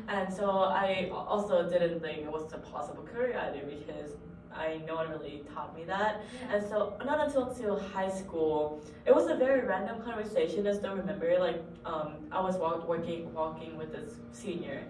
[0.08, 4.12] And so I also didn't think it was a possible career either because
[4.54, 6.22] I no one really taught me that.
[6.50, 10.66] And so not until until high school, it was a very random conversation.
[10.66, 14.82] I still remember, like um, I was walk, working walking with this senior.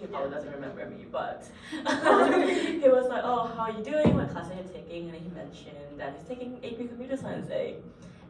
[0.00, 4.14] He probably doesn't remember me, but he was like, "Oh, how are you doing?
[4.14, 7.76] What class are you taking?" And he mentioned that he's taking AP Computer Science A.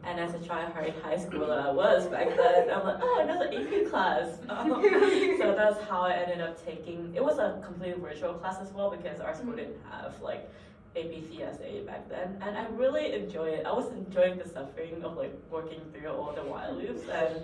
[0.06, 3.88] And as a try-hard high schooler I was back then, I'm like, oh, another AP
[3.88, 4.38] class.
[4.50, 4.68] Um,
[5.38, 7.12] so that's how I ended up taking.
[7.16, 10.50] It was a completely virtual class as well because our school didn't have like
[10.96, 13.66] AP CSA back then, and I really enjoy it.
[13.66, 17.36] I was enjoying the suffering of like working through all the while loops, and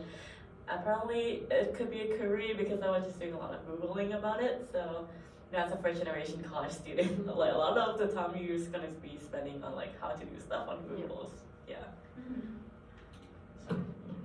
[0.69, 4.17] apparently it could be a career because I was just doing a lot of googling
[4.17, 4.69] about it.
[4.73, 5.09] So.
[5.53, 8.57] You know, as a first generation college student, like a lot of the time you're
[8.57, 11.33] just gonna be spending on like how to do stuff on Google's.
[11.69, 11.75] Yeah.
[12.21, 12.60] Mm-hmm.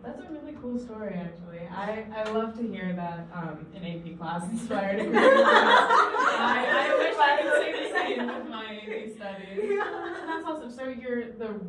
[0.05, 1.67] That's a really cool story, actually.
[1.67, 5.03] I, I love to hear that um, an AP class inspired a.
[5.17, 9.59] I, I wish I could say the same with my AP studies.
[9.59, 10.71] And that's awesome.
[10.71, 11.59] So you're the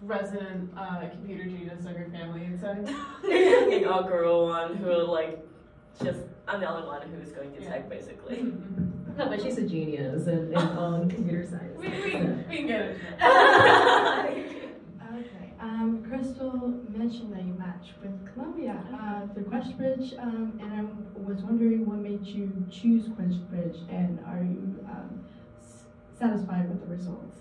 [0.00, 2.74] resident uh, computer genius of your family, you'd say?
[3.22, 5.46] the inaugural one who like
[6.02, 8.36] just I'm the only one who's going to tech basically.
[8.36, 9.18] Mm-hmm.
[9.18, 11.78] No, but she's a genius in, in um, computer science.
[11.78, 14.51] We, we, we can get it.
[16.12, 20.82] Krystell mentioned that you matched with Columbia uh, through QuestBridge, um, and I
[21.18, 25.24] was wondering what made you choose QuestBridge, and are you um,
[26.18, 27.38] satisfied with the results?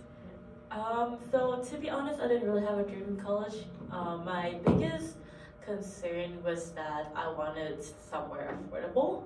[0.72, 3.66] Um, so to be honest, I didn't really have a dream in college.
[3.92, 5.18] Um, my biggest
[5.66, 9.24] concern was that I wanted somewhere affordable,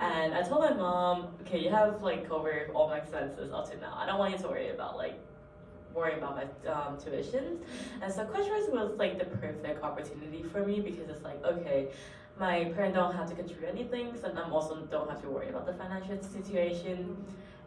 [0.00, 3.76] and I told my mom, okay, you have like covered all my expenses up to
[3.76, 3.94] now.
[3.94, 5.20] I don't want you to worry about like
[5.96, 7.58] worrying about my um, tuitions.
[8.02, 11.88] And so QuestBridge was like the perfect opportunity for me because it's like, okay,
[12.38, 15.66] my parents don't have to contribute anything, so I'm also don't have to worry about
[15.66, 17.16] the financial situation.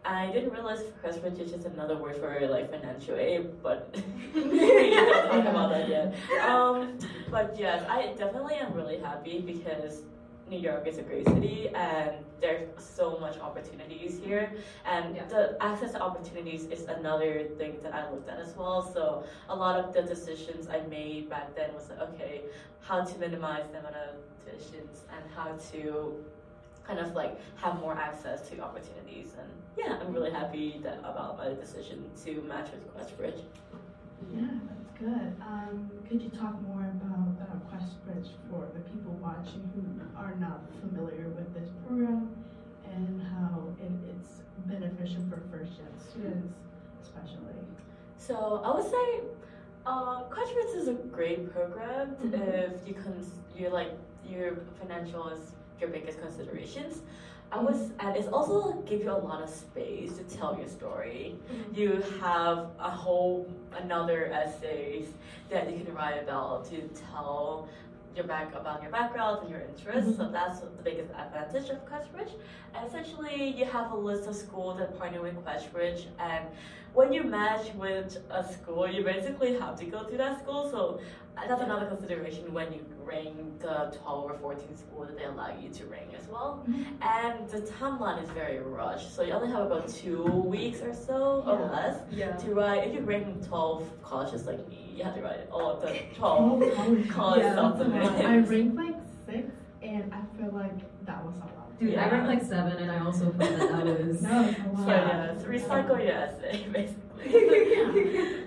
[0.05, 3.93] I didn't realize QuestBridge is just another word for like financial aid, but
[4.33, 6.15] we didn't talk about that yet.
[6.47, 6.97] Um,
[7.29, 10.03] but yes, I definitely am really happy because
[10.49, 14.51] New York is a great city and there's so much opportunities here
[14.85, 15.25] and Yeah.
[15.27, 18.81] the access to opportunities is another thing that I looked at as well.
[18.81, 22.41] So a lot of the decisions I made back then was like, okay,
[22.81, 26.23] how to minimize the amount of tuitions and how to
[26.83, 31.37] kind of like have more access to opportunities and yeah, I'm really happy that about
[31.37, 33.43] my decision to match with QuestBridge.
[34.33, 35.35] Yeah, that's good.
[35.41, 37.39] Um, could you talk more about
[37.79, 39.83] QuestBridge for the people watching who
[40.19, 42.29] are not familiar with this program
[42.85, 46.53] and how it, it's beneficial for first gen students,
[47.01, 47.55] especially?
[48.17, 49.21] So I would say
[49.85, 52.33] uh, QuestBridge is a great program Mhm.
[52.33, 53.91] if you cons- you like
[54.27, 57.01] your financial is your biggest considerations.
[57.51, 61.35] I was and it's also give you a lot of space to tell your story.
[61.51, 61.75] Mm-hmm.
[61.75, 65.07] You have a whole another essays
[65.49, 66.81] that you can write about to
[67.11, 67.67] tell
[68.15, 70.17] your back about your background and your interests.
[70.17, 70.33] So mm-hmm.
[70.33, 72.33] that's the biggest advantage of QuestBridge.
[72.75, 76.45] And essentially, you have a list of schools that partner with QuestBridge, and
[76.93, 80.69] when you match with a school, you basically have to go to that school.
[80.69, 80.99] So
[81.37, 85.55] uh, that's another consideration when you rank the 12 or 14 school that they allow
[85.59, 86.65] you to rank as well.
[87.01, 91.43] And the timeline is very rushed, so you only have about two weeks or so
[91.47, 92.35] or less Yeah.
[92.37, 92.87] to write.
[92.87, 97.03] If you rank 12 colleges like me, you have to write all the 12 Oh,
[97.09, 98.27] college Yeah.
[98.27, 101.23] I ranked like six, and I feel like that
[101.79, 101.95] was a lot.
[101.95, 102.11] Dude, I Yeah.
[102.11, 104.21] ranked like seven, and I also felt that that was.
[104.21, 104.85] That was a lot.
[104.85, 108.39] So yeah, so recycle your essay basically.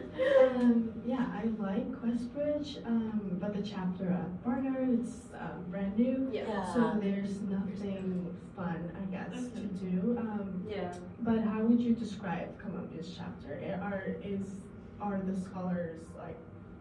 [0.45, 6.29] Um, yeah, I like QuestBridge, um, but the chapter at Barnard it's um, brand new,
[6.33, 6.73] Yeah.
[6.73, 10.17] so there's nothing fun, I guess, to do.
[10.21, 10.93] Um, Yeah.
[11.21, 13.55] but how would you describe Columbia's chapter?
[13.83, 14.61] Are is
[15.01, 16.37] are the scholars like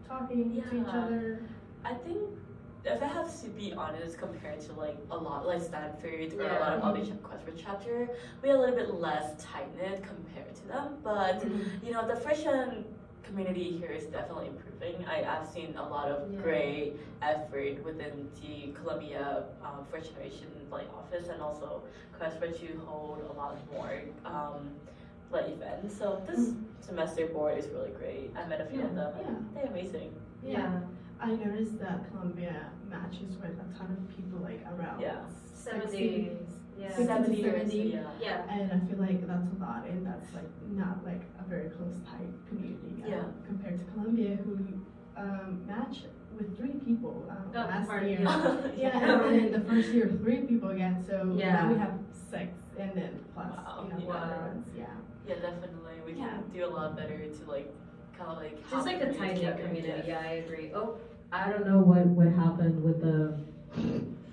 [0.08, 1.42] talking to each other?
[1.84, 2.20] I think
[2.84, 6.60] if I have to be honest, compared to like a lot like Stanford or a
[6.60, 8.10] lot of other QuestBridge chapter,
[8.42, 10.98] we're a little bit less tight knit compared to them.
[11.04, 11.44] But
[11.84, 12.86] you know, the freshman
[13.24, 15.06] community here is definitely improving.
[15.08, 16.40] I, I've seen a lot of Yeah.
[16.42, 21.84] great effort within the Columbia um, First Generation like office and also
[22.20, 24.72] QuestBridge to hold a lot more um,
[25.32, 25.98] like events.
[25.98, 28.32] So this semester board is really great.
[28.36, 29.14] I met a few of them.
[29.22, 29.36] Yeah.
[29.54, 30.14] They're amazing.
[30.44, 30.80] Yeah.
[31.22, 35.20] I noticed that Columbia matches with a ton of people like around Yeah.
[35.54, 36.32] 70.
[36.80, 36.88] Yeah.
[36.90, 37.78] Sixty to 70 years, 70.
[37.78, 38.04] yeah.
[38.20, 38.50] Yeah.
[38.50, 41.98] And I feel like that's a lot, and that's like not like a very close
[42.10, 43.04] tight community.
[43.04, 43.24] um, Yeah.
[43.46, 44.58] Compared to Columbia, who
[45.16, 45.98] um, match
[46.36, 48.22] with three people um, Oh, last pardon, year.
[48.22, 48.66] yeah.
[48.76, 51.04] Yeah, and then the first year, three people again.
[51.08, 51.54] So Yeah.
[51.54, 54.14] now we have six, and then plus Wow, you know the yeah.
[54.16, 54.68] other ones.
[54.76, 54.86] Yeah.
[55.28, 55.94] Yeah, definitely.
[56.04, 56.30] We Yeah.
[56.30, 57.72] can do a lot better to like
[58.18, 60.04] kind of like Just like a community tight knit community.
[60.08, 60.22] Yeah.
[60.24, 60.72] Yeah, I agree.
[60.74, 60.98] Oh,
[61.32, 63.38] I don't know what what happened with the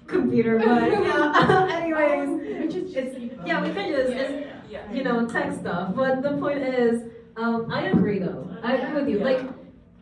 [0.06, 1.68] computer, but yeah.
[1.80, 2.28] anyways,
[2.64, 4.90] Which is just it's, yeah, we can just it's, Yeah.
[4.92, 5.94] you know tech stuff.
[5.94, 7.02] But the point is,
[7.36, 8.50] um, I agree though.
[8.62, 9.18] I agree with you.
[9.18, 9.24] Yeah.
[9.24, 9.40] Like.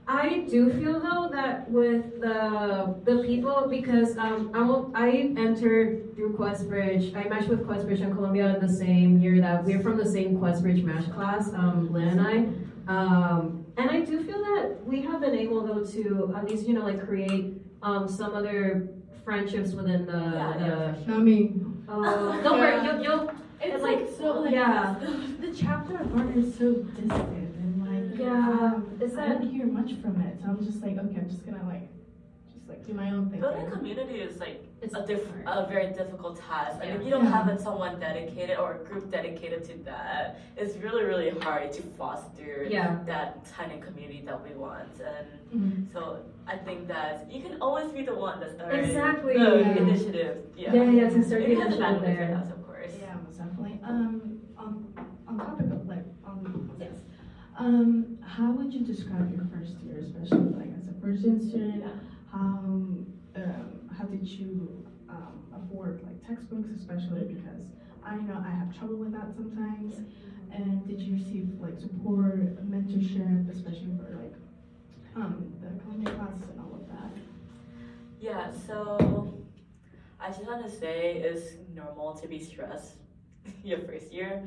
[0.08, 6.14] I do feel though that with the the people because um I will, I entered
[6.14, 7.16] through QuestBridge.
[7.16, 10.36] I matched with QuestBridge and Columbia in the same year that we're from the same
[10.38, 12.36] QuestBridge match class, um, Lynn and I.
[12.86, 16.74] Um, and I do feel that we have been able though to at least you
[16.74, 18.88] know like create um some other
[19.24, 21.10] friendships within the Yeah, the.
[21.10, 21.54] Not me.
[21.88, 24.96] Oh, don't worry, you'll, you'll It's like, like, so like yeah.
[25.00, 29.40] the, the chapter of Barnard is so distant and like Yeah, um, is I that-
[29.40, 30.40] don't hear much from it.
[30.42, 31.95] So I'm just like okay, I'm just gonna like just
[32.68, 33.40] like do my own thing.
[33.40, 37.24] Building community is like It's a diff- a very difficult task, and if you don't
[37.24, 37.44] Yeah.
[37.44, 42.66] have someone dedicated or a group dedicated to that, it's really really hard to foster
[42.68, 42.98] Yeah.
[43.06, 44.94] that tiny community that we want.
[45.14, 45.92] And Mhm.
[45.92, 49.34] so I think that you can always be the one that started Exactly.
[49.34, 49.76] the Yeah.
[49.84, 50.34] initiative.
[50.56, 52.30] Yeah, Yeah, yeah, to start If the you have the initiative bandwidth, there.
[52.38, 52.92] yes, of course.
[53.00, 53.80] Yeah, most definitely.
[53.82, 54.72] Um, on
[55.28, 56.98] on topic of like on this,
[57.58, 61.84] um, how would you describe your first year, especially like as a first year student?
[62.36, 67.64] How um, how did you um, afford like textbooks, especially because
[68.04, 70.02] I know I have trouble with that sometimes.
[70.52, 74.34] And did you receive like support, mentorship, especially for like
[75.16, 77.10] um, the Columbia class and all of that?
[78.20, 79.38] Yeah, so
[80.20, 82.96] I just want to say it's normal to be stressed
[83.64, 84.42] your first year,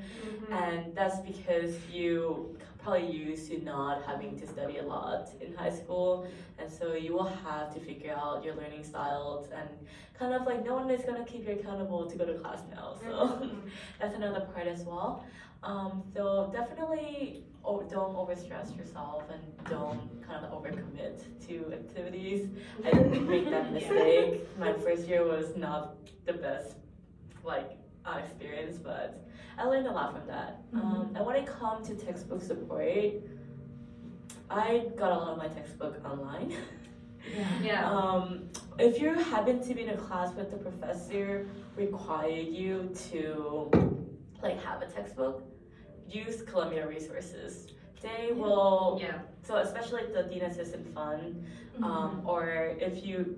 [0.51, 5.71] and that's because you probably used to not having to study a lot in high
[5.71, 9.69] school, and so you will have to figure out your learning styles and
[10.17, 12.95] kind of like no one is gonna keep you accountable to go to class now,
[13.01, 13.49] so
[13.99, 15.23] that's another part as well.
[15.61, 22.47] Um, so definitely oh, don't overstress yourself and don't kind of overcommit to activities.
[22.85, 24.57] I did make that mistake.
[24.57, 26.75] My first year was not the best
[27.43, 29.25] like uh, experience, but
[29.57, 30.61] I learned a lot from that.
[30.73, 33.13] Um, and when it comes to textbook support,
[34.49, 36.53] I got a lot of my textbook online.
[37.35, 37.47] Yeah.
[37.61, 37.91] Yeah.
[37.91, 43.69] Um, if you happen to be in a class with the professor require you to
[44.41, 45.43] like have a textbook,
[46.09, 47.67] use Columbia resources.
[48.01, 49.19] They will Yeah.
[49.43, 51.45] so especially the Dean Assistant Fund,
[51.83, 53.37] um, or if you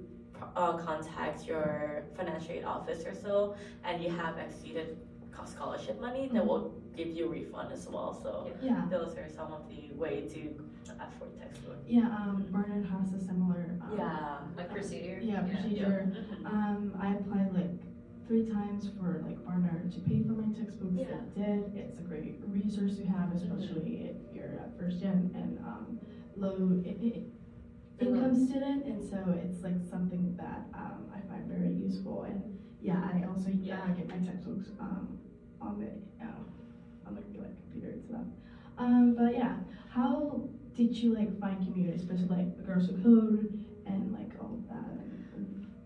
[0.56, 4.98] uh, contact your financial aid office or so, and you have exceeded
[5.46, 8.14] scholarship money, they will give you a refund as well.
[8.22, 8.86] So Yeah.
[8.92, 10.64] those are some of the way to
[11.00, 11.78] afford textbook.
[11.88, 12.06] Yeah.
[12.16, 13.66] Um, Barnard has a similar.
[13.82, 14.38] Um, Yeah.
[14.56, 15.20] Like procedure.
[15.24, 16.14] Yeah, procedure.
[16.46, 17.72] Um, I applied like
[18.28, 20.94] three times for like Barnard to pay for my textbooks.
[20.96, 21.16] Yeah.
[21.16, 21.76] It did.
[21.76, 26.00] It's a great resource to have, especially if you're at first gen and um,
[26.36, 27.24] low i- i-
[28.02, 28.86] income student.
[28.86, 32.24] And so it's like something that um, I find very useful.
[32.24, 32.42] And
[32.82, 33.94] yeah, I also yeah, Yeah.
[33.94, 35.20] get my textbooks um,
[35.62, 35.90] on the
[36.26, 38.26] uh, on the like computer and stuff.
[38.78, 39.56] Um, but yeah,
[39.90, 40.42] how
[40.76, 44.68] did you like find community, especially like the girls who code and like all of
[44.70, 44.88] that?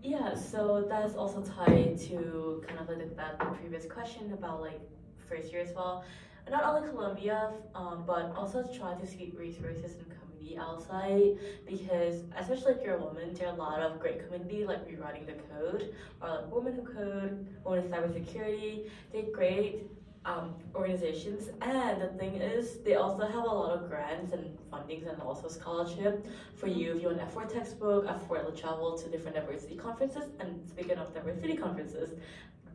[0.02, 4.80] Yeah, so that's also tied to kind of like that previous question about like
[5.28, 6.04] first year as well.
[6.48, 10.06] Not only Columbia, um, but also try to seek resources and
[10.46, 14.64] community outside because especially if you're a woman, there are a lot of great community
[14.64, 18.88] like rewriting the code or like women who code, women in cybersecurity.
[19.12, 19.82] They're great
[20.24, 21.50] um, organizations.
[21.62, 25.48] And the thing is, they also have a lot of grants and fundings and also
[25.48, 30.24] scholarship for you if you want F4 textbook, F4 travel to different diversity conferences.
[30.40, 32.10] And speaking of diversity conferences,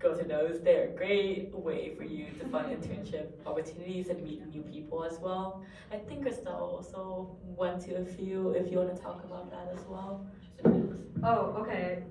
[0.02, 0.62] go to those.
[0.62, 5.20] They're a great way for you to find internship opportunities and meet new people as
[5.20, 5.64] well.
[5.92, 8.52] I think Krystell also went to a few.
[8.52, 10.26] If you want to talk about that as well.
[11.24, 12.04] Oh, okay.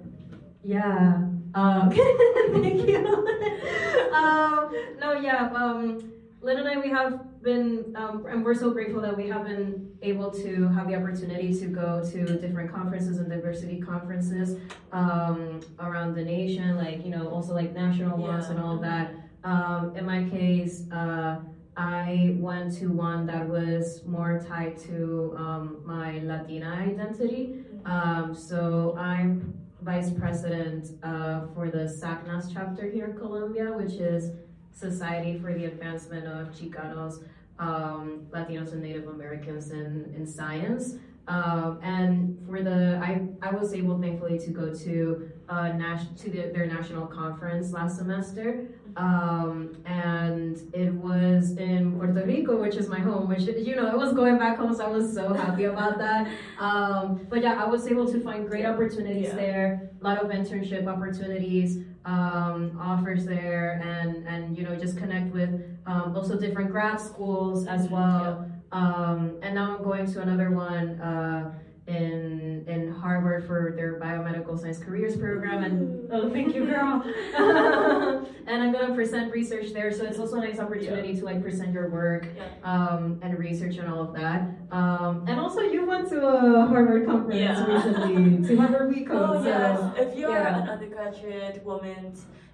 [0.62, 1.24] Yeah.
[1.54, 1.90] Um,
[2.52, 3.06] thank you.
[4.12, 5.50] um, no, yeah.
[5.54, 9.44] Um, Lynn and I, we have been, um, and we're so grateful that we have
[9.44, 14.56] been able to have the opportunity to go to different conferences and diversity conferences
[14.92, 19.12] um, around the nation, like, you know, also like national ones and all that.
[19.44, 21.40] Um, in my case, uh,
[21.76, 27.64] I went to one that was more tied to um, my Latina identity.
[27.84, 34.32] Um, so I'm vice president uh, for the SACNAS chapter here in Columbia, which is
[34.72, 37.24] Society for the Advancement of Chicanos,
[37.58, 40.94] um, Latinos, and Native Americans in, in Science.
[41.28, 46.50] Um, and for the, I, I was able, thankfully, to go to uh, to the,
[46.54, 52.98] their national conference last semester, um, and it was in Puerto Rico, which is my
[52.98, 53.28] home.
[53.28, 56.28] Which you know, it was going back home, so I was so happy about that.
[56.58, 59.36] Um, but yeah, I was able to find great opportunities Yeah.
[59.36, 65.32] there, a lot of internship opportunities, um, offers there, and and you know, just connect
[65.32, 65.50] with
[65.86, 68.46] um, also different grad schools as well.
[68.72, 71.52] Um, and now I'm going to another one uh,
[71.90, 75.64] in in Harvard for their biomedical science careers program.
[75.64, 77.02] And oh, thank you, girl.
[78.46, 81.72] and I'm gonna present research there, so it's also a nice opportunity to like present
[81.72, 82.44] your work Yeah.
[82.64, 84.42] um, and research and all of that.
[84.70, 87.66] Um, and also, you went to a Harvard conference Yeah.
[87.66, 89.08] recently to Harvard Week.
[89.10, 90.62] Oh so, yes, if you're yeah.
[90.62, 92.12] an undergraduate woman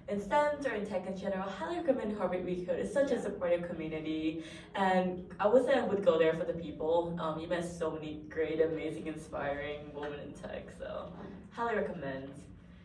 [0.09, 2.69] in STEM or in tech in general, highly recommend Harvard WeCode.
[2.69, 4.43] It's such a supportive community,
[4.75, 7.17] and I would say I would go there for the people.
[7.19, 11.11] Um, you met so many great, amazing, inspiring women in tech, so
[11.51, 12.29] highly recommend.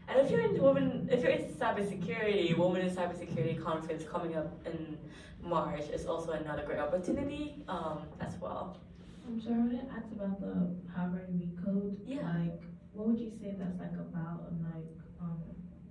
[0.08, 4.50] And if you're in women, if you're in cybersecurity, Women in Cybersecurity conference coming up
[4.66, 4.98] in
[5.40, 8.78] March is also another great opportunity um, as well.
[9.26, 11.96] I'm sorry, I wanted to ask about the Harvard WeCode.
[12.04, 12.22] Yeah.
[12.22, 12.60] Like,
[12.92, 14.50] what would you say that's like about?
[14.50, 15.38] And like, um,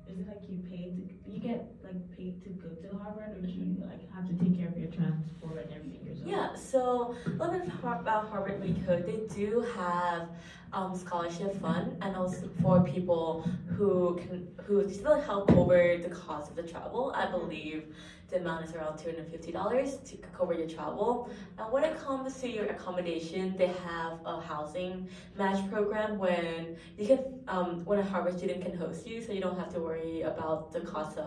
[0.08, 3.38] is it like you paid to, do you get like paid to go to Harvard,
[3.38, 6.28] or do you like have to take care of your transport and everything yourself?
[6.28, 9.06] Yeah, so a little bit about Harvard WeCode.
[9.06, 10.30] They do have
[10.74, 16.50] um, scholarship fund, and also for people who can who still help over the cost
[16.50, 17.14] of the travel.
[17.16, 17.84] I believe
[18.30, 21.30] the amount is around two hundred fifty dollars to cover your travel.
[21.58, 27.08] And when it comes to your accommodation, they have a housing match program when you
[27.08, 30.22] can um, when a Harvard student can host you, so you don't have to worry
[30.22, 31.21] about the cost of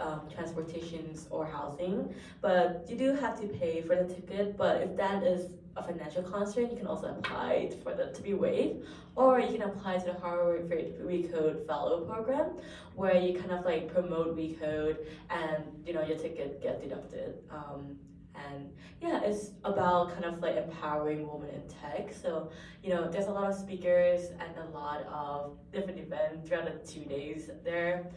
[0.00, 4.56] um, transportations or housing but you do have to pay for the ticket.
[4.56, 8.34] But if that is a financial constraint, you can also apply for that to be
[8.34, 8.84] waived,
[9.16, 12.50] or you can apply to the Harvard WeCode Fellow Program,
[12.94, 14.98] where you kind of like promote WeCode,
[15.30, 17.34] and you know your ticket get deducted.
[17.50, 17.96] Um,
[18.34, 22.12] and yeah, it's about kind of like empowering women in tech.
[22.12, 22.50] So
[22.82, 26.92] you know, there's a lot of speakers and a lot of different events throughout the
[26.92, 28.10] two days there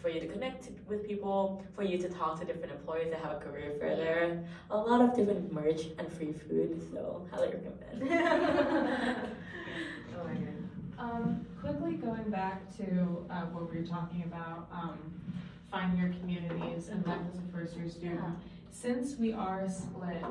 [0.00, 3.32] for you to connect with people, for you to talk to different employees that have
[3.32, 4.44] a career fair there.
[4.70, 9.26] A lot of different merch and free food, so highly recommend.
[10.14, 10.52] Oh my god.
[10.98, 14.98] Um, quickly going back to uh, what we were talking about, um,
[15.70, 18.20] finding your communities and that as a first year student.
[18.70, 20.22] Since we are split,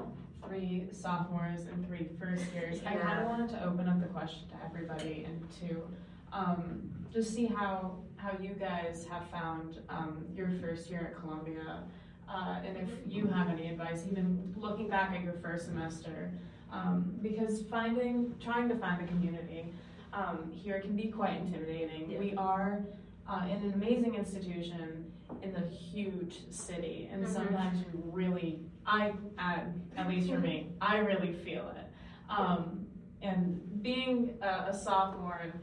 [0.47, 4.47] three sophomores and three first years, I kind of wanted to open up the question
[4.49, 5.83] to everybody and to
[6.31, 11.83] um, just see how how you guys have found um, your first year at Columbia,
[12.29, 16.31] uh, and if you have any advice, even looking back at your first semester,
[16.71, 19.65] um, because finding trying to find a community
[20.13, 22.09] um, here can be quite intimidating.
[22.11, 22.19] Yeah.
[22.19, 22.81] We are
[23.27, 27.27] uh, in an amazing institution in a huge city, and Mhm.
[27.29, 29.65] sometimes you really, I, at,
[29.97, 31.87] at least for me, I really feel it.
[32.29, 32.85] Um,
[33.21, 35.53] and being a, a sophomore and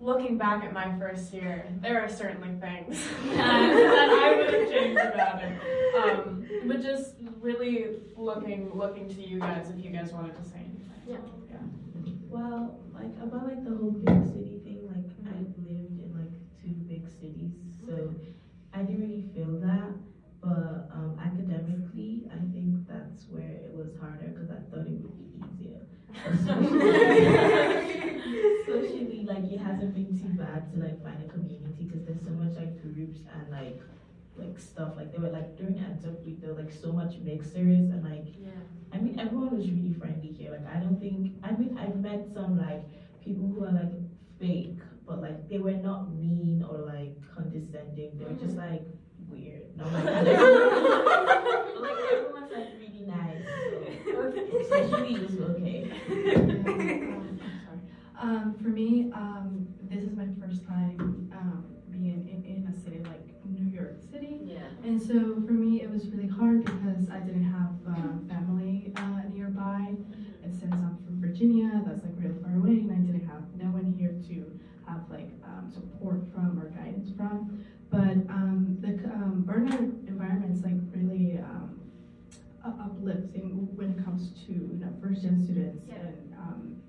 [0.00, 4.70] looking back at my first year, there are certainly things that, that I would have
[4.70, 5.60] changed about it.
[5.96, 10.58] Um, but just really looking looking to you guys if you guys wanted to say
[10.58, 10.90] anything.
[11.08, 11.16] Yeah.
[12.28, 16.74] Well, like about like the whole big city thing, like I've lived in like two
[16.88, 17.52] big cities,
[17.86, 18.12] so
[18.74, 19.94] I didn't really feel that.
[20.42, 25.16] But um, academically, I think that's where it was harder because I thought it would
[25.16, 25.86] be easier.
[29.58, 32.24] Socially, socially, like it hasn't been too bad to like find a community because there's
[32.24, 33.80] so much like groups and like
[34.36, 34.92] like stuff.
[34.96, 38.26] Like they were like during Antip week there were like so much mixers and like
[38.38, 38.50] Yeah.
[38.92, 40.50] I mean everyone was really friendly here.
[40.52, 42.84] Like I don't think I mean I've met some like
[43.24, 43.92] people who are like
[44.38, 48.18] fake, but like they were not mean or like condescending.
[48.18, 48.86] They were just like
[49.28, 49.76] weird.
[49.76, 50.34] No, like, like
[52.12, 53.44] everyone's like really nice.
[54.04, 57.16] So, especially you, so okay.
[58.18, 58.54] Um.
[58.62, 63.22] For me, um, this is my first time um, being in, in a city like
[63.44, 64.40] New York City.
[64.44, 64.66] Yeah.
[64.84, 69.22] And so for me, it was really hard because I didn't have um, family uh,
[69.32, 69.94] nearby.
[70.42, 73.66] And since I'm from Virginia, that's like really far away, and I didn't have no
[73.70, 77.64] one here to have like um, support from or guidance from.
[77.90, 81.80] But um, the um, Barnard environment is like really um,
[82.64, 85.94] uplifting when it comes to you know first gen students Yeah.
[85.96, 86.25] and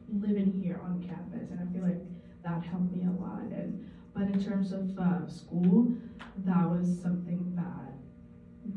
[0.10, 2.02] living here on campus, and I feel like
[2.44, 3.52] that helped me a lot.
[3.52, 3.78] And
[4.14, 5.92] but in terms of uh, school,
[6.46, 7.94] that was something that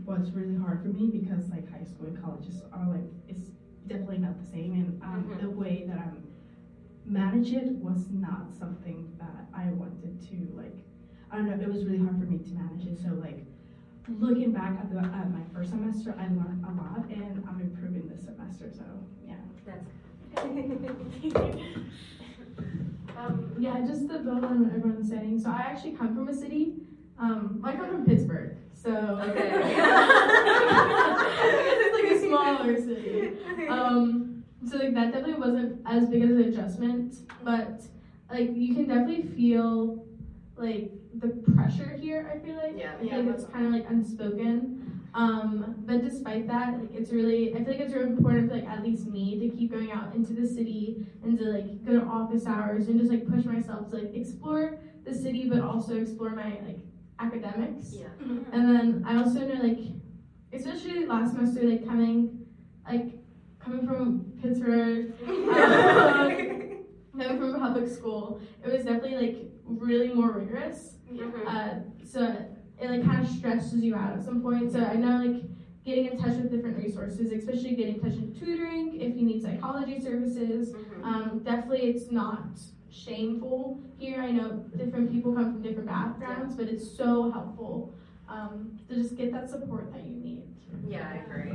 [0.06, 3.50] was really hard for me because like high school and colleges are like it's
[3.86, 5.38] definitely not the same, and um, Mhm.
[5.40, 6.22] the way that I'm
[7.04, 10.76] manage it was not something that I wanted to like.
[11.30, 11.58] I don't know.
[11.60, 12.98] It was really hard for me to manage it.
[12.98, 13.46] So like
[14.08, 18.06] looking back at the at my first semester, I learned a lot, and I'm improving
[18.06, 18.70] this semester.
[18.70, 18.84] So
[19.26, 19.36] yeah.
[19.64, 19.88] That's
[23.16, 25.40] Um, yeah, just to build on what everyone's saying.
[25.40, 26.74] So I actually come from a city.
[27.18, 28.56] Um, I come from Pittsburgh.
[28.74, 29.50] So Okay.
[31.82, 33.32] it's like a smaller city.
[33.68, 37.14] Um, so like that definitely wasn't as big as an adjustment,
[37.44, 37.82] but
[38.30, 40.06] like you can definitely feel
[40.56, 42.30] like the pressure here.
[42.34, 42.94] I feel like Yeah.
[42.98, 44.89] I feel like it's kind of like unspoken.
[45.14, 48.66] Um, but despite that, like it's really, I feel like it's really important for like
[48.68, 52.04] at least me to keep going out into the city and to like go to
[52.06, 56.30] office hours and just like push myself to like explore the city, but also explore
[56.30, 56.78] my like
[57.18, 57.94] academics.
[57.94, 58.06] yeah.
[58.52, 59.78] And then I also know like,
[60.52, 62.46] especially last semester, like coming,
[62.86, 63.18] like
[63.58, 65.36] coming from Pittsburgh, um,
[67.18, 70.94] coming from public school, it was definitely like really more rigorous.
[71.12, 71.32] Mhm.
[71.46, 72.36] Uh, so
[72.80, 74.72] it like kind of stresses you out at some point.
[74.72, 75.42] So I know like
[75.84, 79.42] getting in touch with different resources, especially getting in touch with tutoring if you need
[79.42, 80.72] psychology services.
[80.72, 81.04] Mhm.
[81.04, 82.58] Um, definitely, it's not
[82.90, 84.20] shameful here.
[84.20, 87.94] I know different people come from different backgrounds, but it's so helpful
[88.28, 90.42] um, to just get that support that you need.
[90.88, 91.52] Yeah, I agree.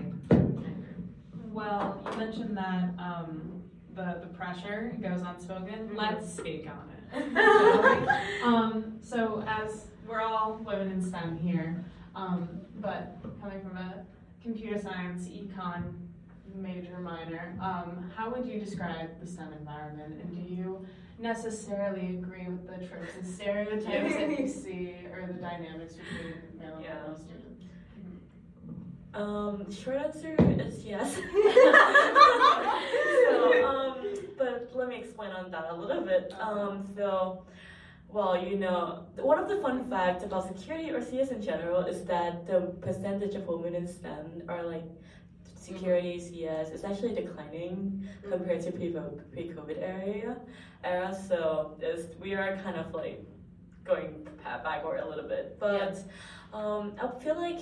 [1.52, 3.64] Well, you mentioned that um,
[3.96, 5.92] the the pressure goes unspoken.
[5.96, 7.38] Let's speak on it.
[8.44, 11.84] um, so, as we're all women in STEM here,
[12.16, 12.48] um,
[12.80, 14.06] but coming from a
[14.42, 15.94] computer science, econ
[16.54, 20.22] major minor, um, how would you describe the STEM environment?
[20.22, 20.86] And do you
[21.20, 26.76] necessarily agree with the tropes and stereotypes that you see, or the dynamics between male
[26.78, 27.42] and female students?
[29.14, 31.16] Um, short answer is yes.
[33.26, 33.98] so, um,
[34.38, 36.34] but let me explain on that a little bit.
[36.40, 37.44] Um, so,
[38.10, 42.06] well, you know, one of the fun facts about security or CS in general is
[42.06, 44.86] that the percentage of women in STEM are like
[45.66, 48.96] security CS is actually declining compared to pre
[49.34, 50.38] pre COVID area.
[50.84, 51.18] Era.
[51.28, 53.24] So it's, we are kind of like
[53.84, 54.28] going
[54.64, 55.98] backward a little bit, but
[56.54, 57.60] um, I feel like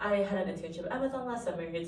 [0.00, 1.86] I had an internship at Amazon last summer, and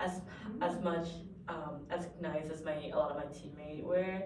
[0.00, 0.20] as
[0.60, 1.08] as much
[1.48, 4.22] um, as nice as my a lot of my teammates were,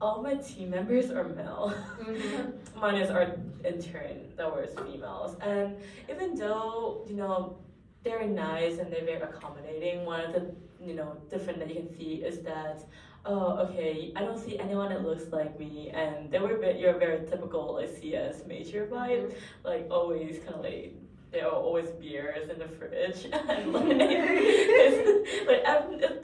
[0.00, 1.74] all my team members are male.
[2.00, 2.50] Mm-hmm.
[2.80, 5.76] Minus our intern that was females, and
[6.10, 7.58] even though you know
[8.02, 11.96] they're nice and they're very accommodating, one of the you know different that you can
[11.96, 12.84] see is that.
[13.26, 14.12] Oh, okay.
[14.16, 17.76] I don't see anyone that looks like me, and they were ve- you're very typical
[17.76, 19.66] like CS major vibe, mm-hmm.
[19.66, 20.94] like always kind of like
[21.34, 25.62] there are always beers in the fridge and like it's, like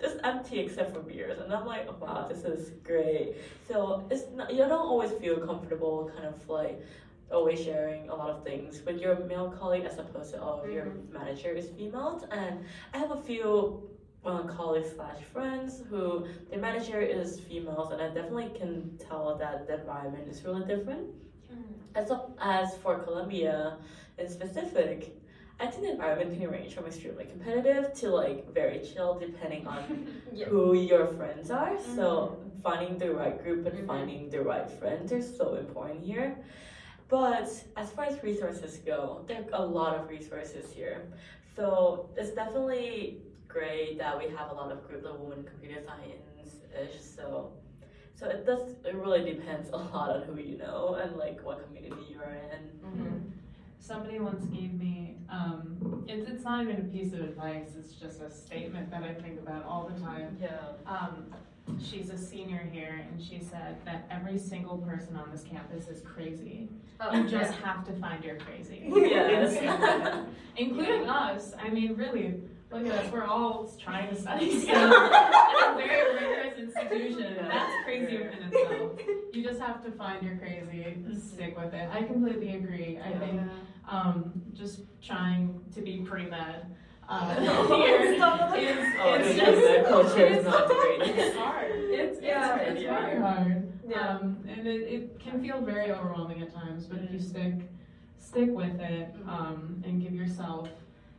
[0.02, 1.38] it's, empty except for beers.
[1.40, 3.34] And i'm like wow this is great.
[3.68, 6.80] So it's not, you don't always feel comfortable kind of like
[7.32, 10.70] always sharing a lot of things with your male colleague as opposed to all of
[10.70, 13.88] your manager is females and i have a few
[14.24, 19.66] uh, colleagues slash friends who their manager is females and i definitely can tell that
[19.68, 21.06] the environment is really different.
[21.94, 23.76] As, of, as for columbia
[24.20, 25.16] in specific,
[25.58, 29.82] I think the environment can range from extremely competitive to like very chill, depending on
[30.32, 30.46] Yeah.
[30.46, 31.76] who your friends are.
[31.96, 33.86] So finding the right group and Mhm.
[33.86, 36.36] finding the right friends are so important here.
[37.08, 41.02] But as far as resources go, there are a lot of resources here.
[41.56, 46.54] So it's definitely great that we have a lot of groups of women computer science
[46.82, 47.00] ish.
[47.00, 47.52] So
[48.14, 51.64] so it does it really depends a lot on who you know and like what
[51.66, 52.60] community you're in.
[52.84, 53.20] Mhm.
[53.80, 58.20] Somebody once gave me, um, it's, it's not even a piece of advice, it's just
[58.20, 60.36] a statement that I think about all the time.
[60.40, 60.58] Yeah.
[60.86, 61.34] Um,
[61.82, 66.02] she's a senior here, and she said that every single person on this campus is
[66.02, 66.68] crazy.
[67.00, 68.84] Oh, you just have to find your crazy.
[68.90, 70.26] Yes.
[70.56, 71.54] Including us.
[71.60, 72.34] I mean, really,
[72.70, 73.12] look at us.
[73.12, 77.34] We're all trying to study in a very rigorous institution.
[77.36, 77.48] Yeah.
[77.48, 78.92] That's crazy in itself.
[79.32, 81.88] You just have to find your crazy, stick with it.
[81.92, 82.98] I completely agree.
[83.02, 83.40] I think
[83.90, 86.66] um, just trying to be pre-med
[87.08, 87.34] uh,
[87.74, 91.00] here is, Oh, it's just, that culture is not great.
[91.02, 91.70] It's hard.
[91.72, 93.00] It's, Yeah, it's, it's yeah.
[93.06, 93.72] very hard.
[93.88, 94.08] Yeah.
[94.08, 97.54] Um, and it, it can feel very overwhelming at times, but if you stick
[98.18, 100.68] stick with it um, and give yourself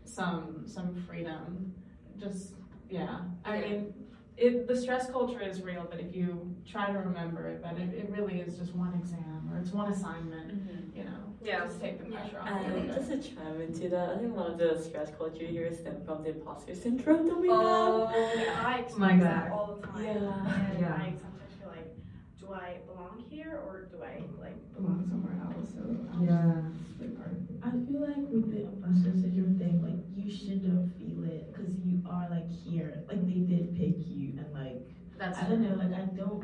[0.05, 1.73] some some freedom,
[2.17, 2.53] just
[2.89, 3.19] yeah.
[3.43, 3.61] I Yeah.
[3.69, 3.93] mean,
[4.37, 7.89] it the stress culture is real, but if you try to remember it, that it,
[7.93, 10.70] it really is just one exam or it's one assignment, Mhm.
[11.43, 11.65] You know, Yeah.
[11.65, 12.47] just take the pressure off.
[12.47, 16.05] And just to chime into that, I think one of the stress culture here stems
[16.05, 20.03] from the imposter syndrome that we Oh, Yeah, I experience My that all the time.
[20.03, 20.11] Yeah.
[20.71, 20.93] And Yeah.
[20.93, 21.95] I sometimes feel like,
[22.39, 25.69] do I belong here or do I like belong somewhere else.
[25.73, 26.61] So um, Yeah.
[26.79, 27.37] it's really hard.
[27.63, 32.01] I feel like with the imposter syndrome thing, like you shouldn't feel it because you
[32.05, 34.81] are like here, like they did pick you, and like
[35.17, 36.43] That's I don't know, like I don't,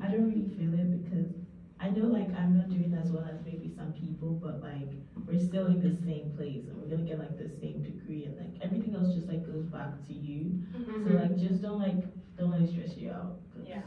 [0.00, 1.32] I don't really feel it because
[1.80, 4.88] I know like I'm not doing as well as maybe some people, but like
[5.26, 8.36] we're still in the same place and we're gonna get like the same degree and
[8.38, 10.62] like everything else just like goes back to you.
[11.06, 12.04] So like just don't like
[12.36, 13.38] don't let it stress you out.
[13.66, 13.82] Yeah.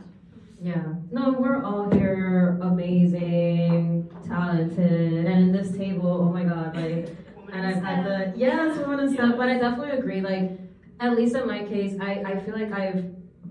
[0.61, 0.83] Yeah.
[1.11, 7.15] No, we're all here amazing, talented, and in this table, oh my god, like
[7.53, 10.59] and I've had the yes, women and stuff, but I definitely agree, like
[10.99, 13.05] at least in my case, I, I feel like I've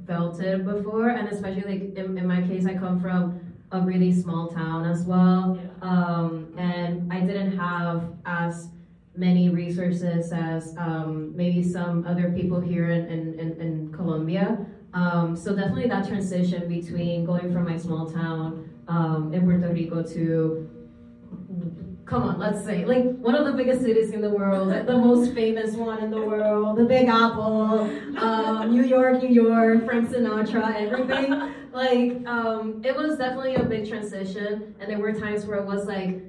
[0.07, 3.41] felt it before and especially like in, in my case I come from
[3.73, 5.59] a really small town as well.
[5.83, 8.69] Um, and I didn't have as
[9.17, 14.64] many resources as um, maybe some other people here in, in, in, in Columbia.
[14.95, 20.03] Um, so definitely that transition between going from my small town um, in Puerto Rico
[20.03, 20.71] to
[22.07, 25.35] come on, let's say like one of the biggest cities in the world, the most
[25.35, 30.75] famous one in the world, the Big Apple, um, New York, New York, Frank Sinatra,
[30.77, 31.53] everything.
[31.73, 35.87] Like um, it was definitely a big transition, and there were times where it was
[35.87, 36.23] like,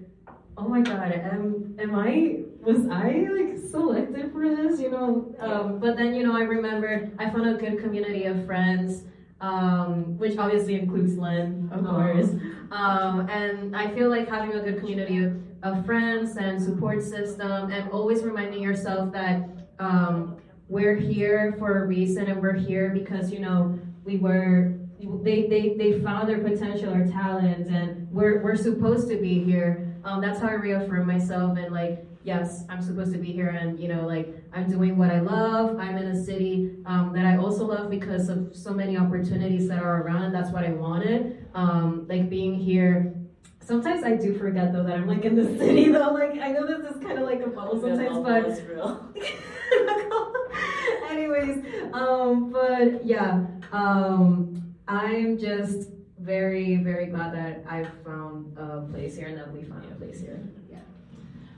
[0.58, 4.82] oh my god, am am I was I like selected for this?
[4.82, 5.36] You know.
[5.40, 9.04] Um, but then you know I remember I found a good community of friends.
[9.40, 12.30] Um, which obviously includes Lynn, of course.
[12.72, 17.72] Um, and I feel like having a good community of, of friends and support system,
[17.72, 20.38] and always reminding yourself that um,
[20.70, 24.74] we're here for a reason, and we're here because you know we were.
[25.00, 29.96] They, they, they found their potential or talent, and we're, we're supposed to be here.
[30.04, 33.80] Um, that's how I reaffirm myself, and like, yes, I'm supposed to be here, and
[33.80, 35.78] you know, like, I'm doing what I love.
[35.80, 39.82] I'm in a city um, that I also love because of so many opportunities that
[39.82, 41.48] are around, and that's what I wanted.
[41.56, 43.14] Um, like being here.
[43.62, 46.12] Sometimes I do forget though that I'm like in the city though.
[46.12, 49.14] Like I know this is kind of like a bubble sometimes, but It's real.
[51.10, 59.16] anyways, um, but yeah, um, I'm just very, very glad that I found a place
[59.16, 60.42] here and that we found a place here.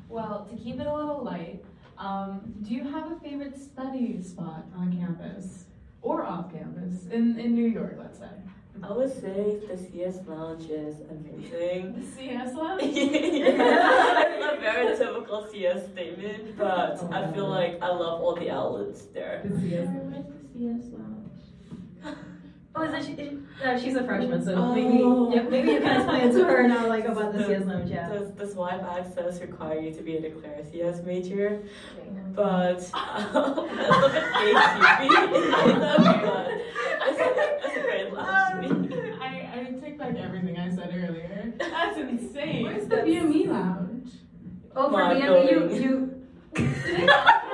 [0.09, 0.15] Yeah.
[0.15, 1.63] Well, to keep it a little light,
[1.97, 5.65] um, do you have a favorite study spot on campus
[6.01, 8.29] or off campus in, in New York, let's say?
[8.81, 11.99] I would say the CS Lounge is amazing.
[11.99, 12.81] The CS Lounge?
[12.85, 19.01] it's a very typical CS statement, but I feel like I love all the outlets
[19.13, 19.41] there.
[19.43, 20.23] Where's the
[20.57, 21.08] CS lounge?
[22.79, 23.11] Oh, is that she?
[23.21, 24.73] is- Uh, she's a freshman, so Oh.
[24.73, 27.89] maybe yeah, maybe you can explain it to her now, like about the CS lounge.
[27.91, 28.07] Yeah.
[28.07, 31.61] Does, does Swipe Access require you to be a declared CS major?
[32.33, 35.51] But um, it's a bit gatekeeping,
[36.23, 36.47] but
[37.09, 39.11] it's a, it's a great lounge to me.
[39.19, 41.53] I, I take back everything I said earlier.
[41.57, 42.63] That's insane.
[42.63, 44.11] Where's the BME lounge?
[44.73, 46.15] Oh, for BME, you you.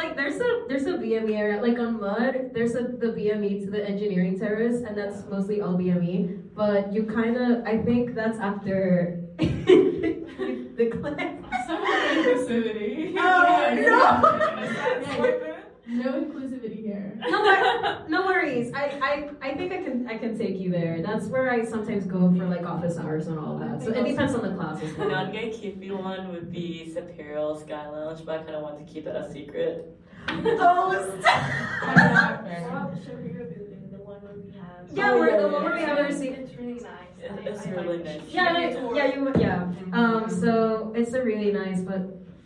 [0.00, 3.70] like there's a there's a BME area like on Mudd there's a the BME to
[3.70, 8.38] the engineering terrace and that's mostly all BME but you kind of I think that's
[8.38, 11.66] after the class.
[11.66, 13.14] Some inclusivity.
[13.18, 13.74] Oh,
[15.20, 15.46] No
[15.98, 17.18] inclusivity here.
[17.28, 18.72] No, wor- no worries.
[18.74, 18.98] I,
[19.42, 21.02] I, I think I can I can take you there.
[21.02, 23.82] That's where I sometimes go for like office hours and all that.
[23.82, 25.10] So it depends on the class as The well.
[25.10, 29.16] non-gatekeeping one would be Superior Sky Lounge, but I kind of want to keep that
[29.16, 29.96] a secret.
[30.28, 31.24] Those.
[31.24, 32.68] Fair.
[32.70, 35.80] Rob Shapiro building, the one where we have Yeah, Oh, we're the one where we
[35.82, 36.30] have our seat.
[36.32, 36.84] It's really nice.
[37.22, 38.20] It- I- it's I really like nice.
[38.28, 39.72] Yeah, Give me a no, yeah, you, yeah.
[39.92, 42.00] Um, so it's a really nice, but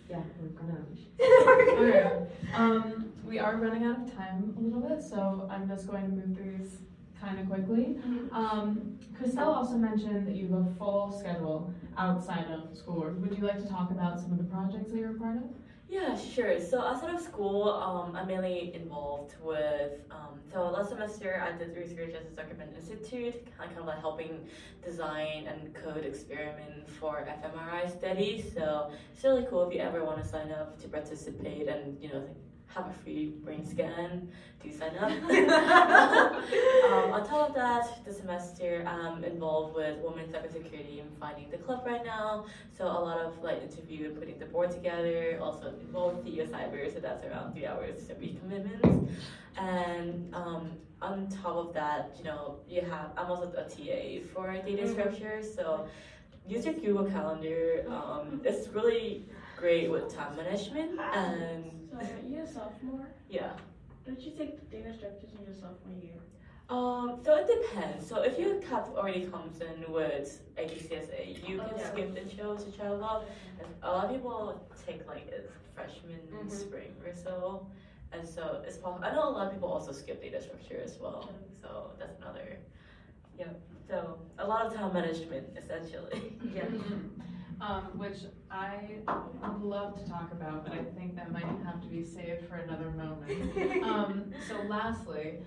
[0.09, 0.79] yeah, we're gonna.
[1.21, 2.21] Okay.
[2.55, 3.04] Um,
[3.35, 6.37] we are running out of time a little bit, so I'm just going to move
[6.37, 6.77] through these
[7.21, 7.99] kind of quickly.
[8.31, 13.13] Um, Krystell also mentioned that you have a full schedule outside of school.
[13.13, 15.43] Would you like to talk about some of the projects that you're a part of?
[15.89, 16.61] Yeah, sure.
[16.61, 19.95] So outside of school, um, I'm mainly involved with.
[20.13, 23.87] Um, so last semester, I did research at the Zuckerman Institute, kind of, kind of
[23.87, 24.47] like helping
[24.85, 28.53] design and code experiment for fMRI studies.
[28.55, 32.11] So it's really cool if you ever want to sign up to participate and you
[32.11, 32.25] know
[32.75, 34.29] have a free brain scan.
[34.63, 35.11] Do sign up.
[36.91, 41.59] um, on top of that, this semester, I'm involved with women's cybersecurity and finding the
[41.59, 42.47] club right now.
[42.77, 45.39] So a lot of like interview and putting the board together.
[45.41, 49.13] Also involved with CEO Cyber, so that's around three hours a week commitments.
[49.57, 54.53] And um, on top of that, you know, you have I'm also a TA for
[54.53, 55.43] data structure.
[55.43, 55.87] So
[56.47, 57.85] use your Google Calendar.
[57.89, 63.07] Um, it's really great with time management and So you're a sophomore.
[63.29, 63.53] yeah.
[64.05, 66.21] Don't you take the data structures in your sophomore year?
[66.69, 68.07] Um, so it depends.
[68.09, 71.91] So if your cap already comes in with AP CSA, you can Oh, yeah.
[71.93, 73.25] skip the show to travel.
[73.61, 75.41] And a lot of people take like a
[75.75, 76.51] freshman Mhm.
[76.51, 77.67] spring or so,
[78.13, 79.05] and so it's possible.
[79.07, 81.31] I know a lot of people also skip data structure as well.
[81.63, 82.59] So that's another.
[83.39, 83.53] Yeah.
[83.89, 86.39] So a lot of time management essentially.
[86.53, 86.67] Yeah.
[87.61, 88.19] Um, which
[88.51, 88.99] I
[89.43, 92.57] would love to talk about, but I think that might have to be saved for
[92.57, 93.85] another moment.
[93.85, 95.39] Um, so lastly,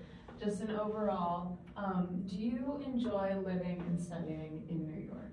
[0.42, 5.32] just an overall, um, do you enjoy living and studying in New York?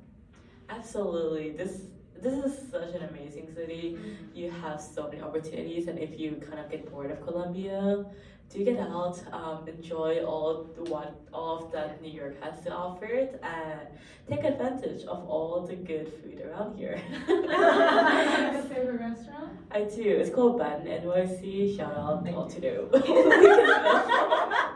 [0.70, 1.52] Absolutely.
[1.52, 1.82] This
[2.22, 3.98] this is such an amazing city.
[4.34, 8.06] You have so many opportunities, and if you kind of get bored of Columbia,
[8.50, 12.72] do get out, um, enjoy all the what all of that New York has to
[12.72, 13.88] offer, and
[14.30, 17.02] take advantage of all the good food around here.
[17.28, 19.52] Do a favorite restaurant?
[19.72, 20.04] I do.
[20.04, 21.76] It's called Bun NYC.
[21.76, 22.89] Shout out all to them.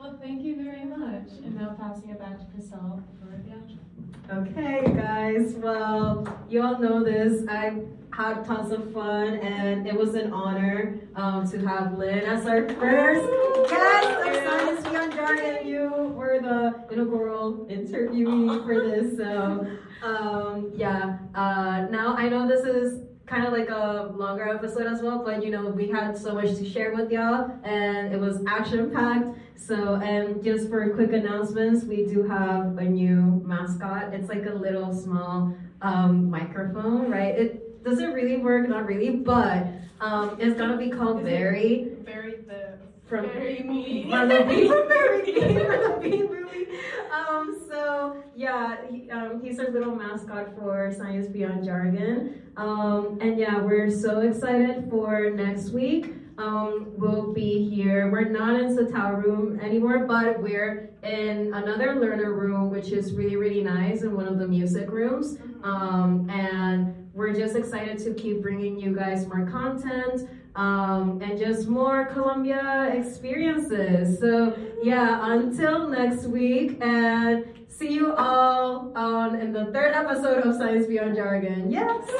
[0.00, 1.28] Well, thank you very much.
[1.44, 4.48] And now passing it back to Priscilla for the outro.
[4.48, 5.54] Okay, guys.
[5.56, 7.46] Well, you all know this.
[7.46, 7.74] I
[8.12, 12.68] had tons of fun, and it was an honor um, to have Lynn as our
[12.68, 15.66] first guest of Science Beyond Jargon.
[15.66, 19.66] You were the inaugural interviewee for this, so
[20.02, 21.18] um, yeah.
[21.34, 25.44] Uh, now I know this is kind of like a longer episode as well, but
[25.44, 29.28] you know we had so much to share with y'all, and it was action packed.
[29.56, 34.12] So, and just for quick announcements, we do have a new mascot.
[34.12, 37.34] It's like a little small um, microphone, right?
[37.34, 39.66] It doesn't really work, not really, but
[40.00, 44.08] um, it's gonna be called it- Barry Very the from very me.
[44.10, 46.66] from the Bean Berry Bean from the Bean movie.
[47.12, 52.42] Um, so yeah, he, um, he's our little mascot for Science Beyond Jargon.
[52.56, 56.14] Um, and yeah, we're so excited for next week.
[56.38, 58.10] Um, we'll be here.
[58.10, 63.12] We're not in the tower room anymore, but we're in another learner room, which is
[63.12, 65.36] really, really nice, in one of the music rooms.
[65.62, 71.68] Um, and we're just excited to keep bringing you guys more content um, and just
[71.68, 74.18] more Columbia experiences.
[74.18, 80.56] So yeah, until next week, and see you all on in the third episode of
[80.56, 81.70] Science Beyond Jargon.
[81.70, 82.10] Yes.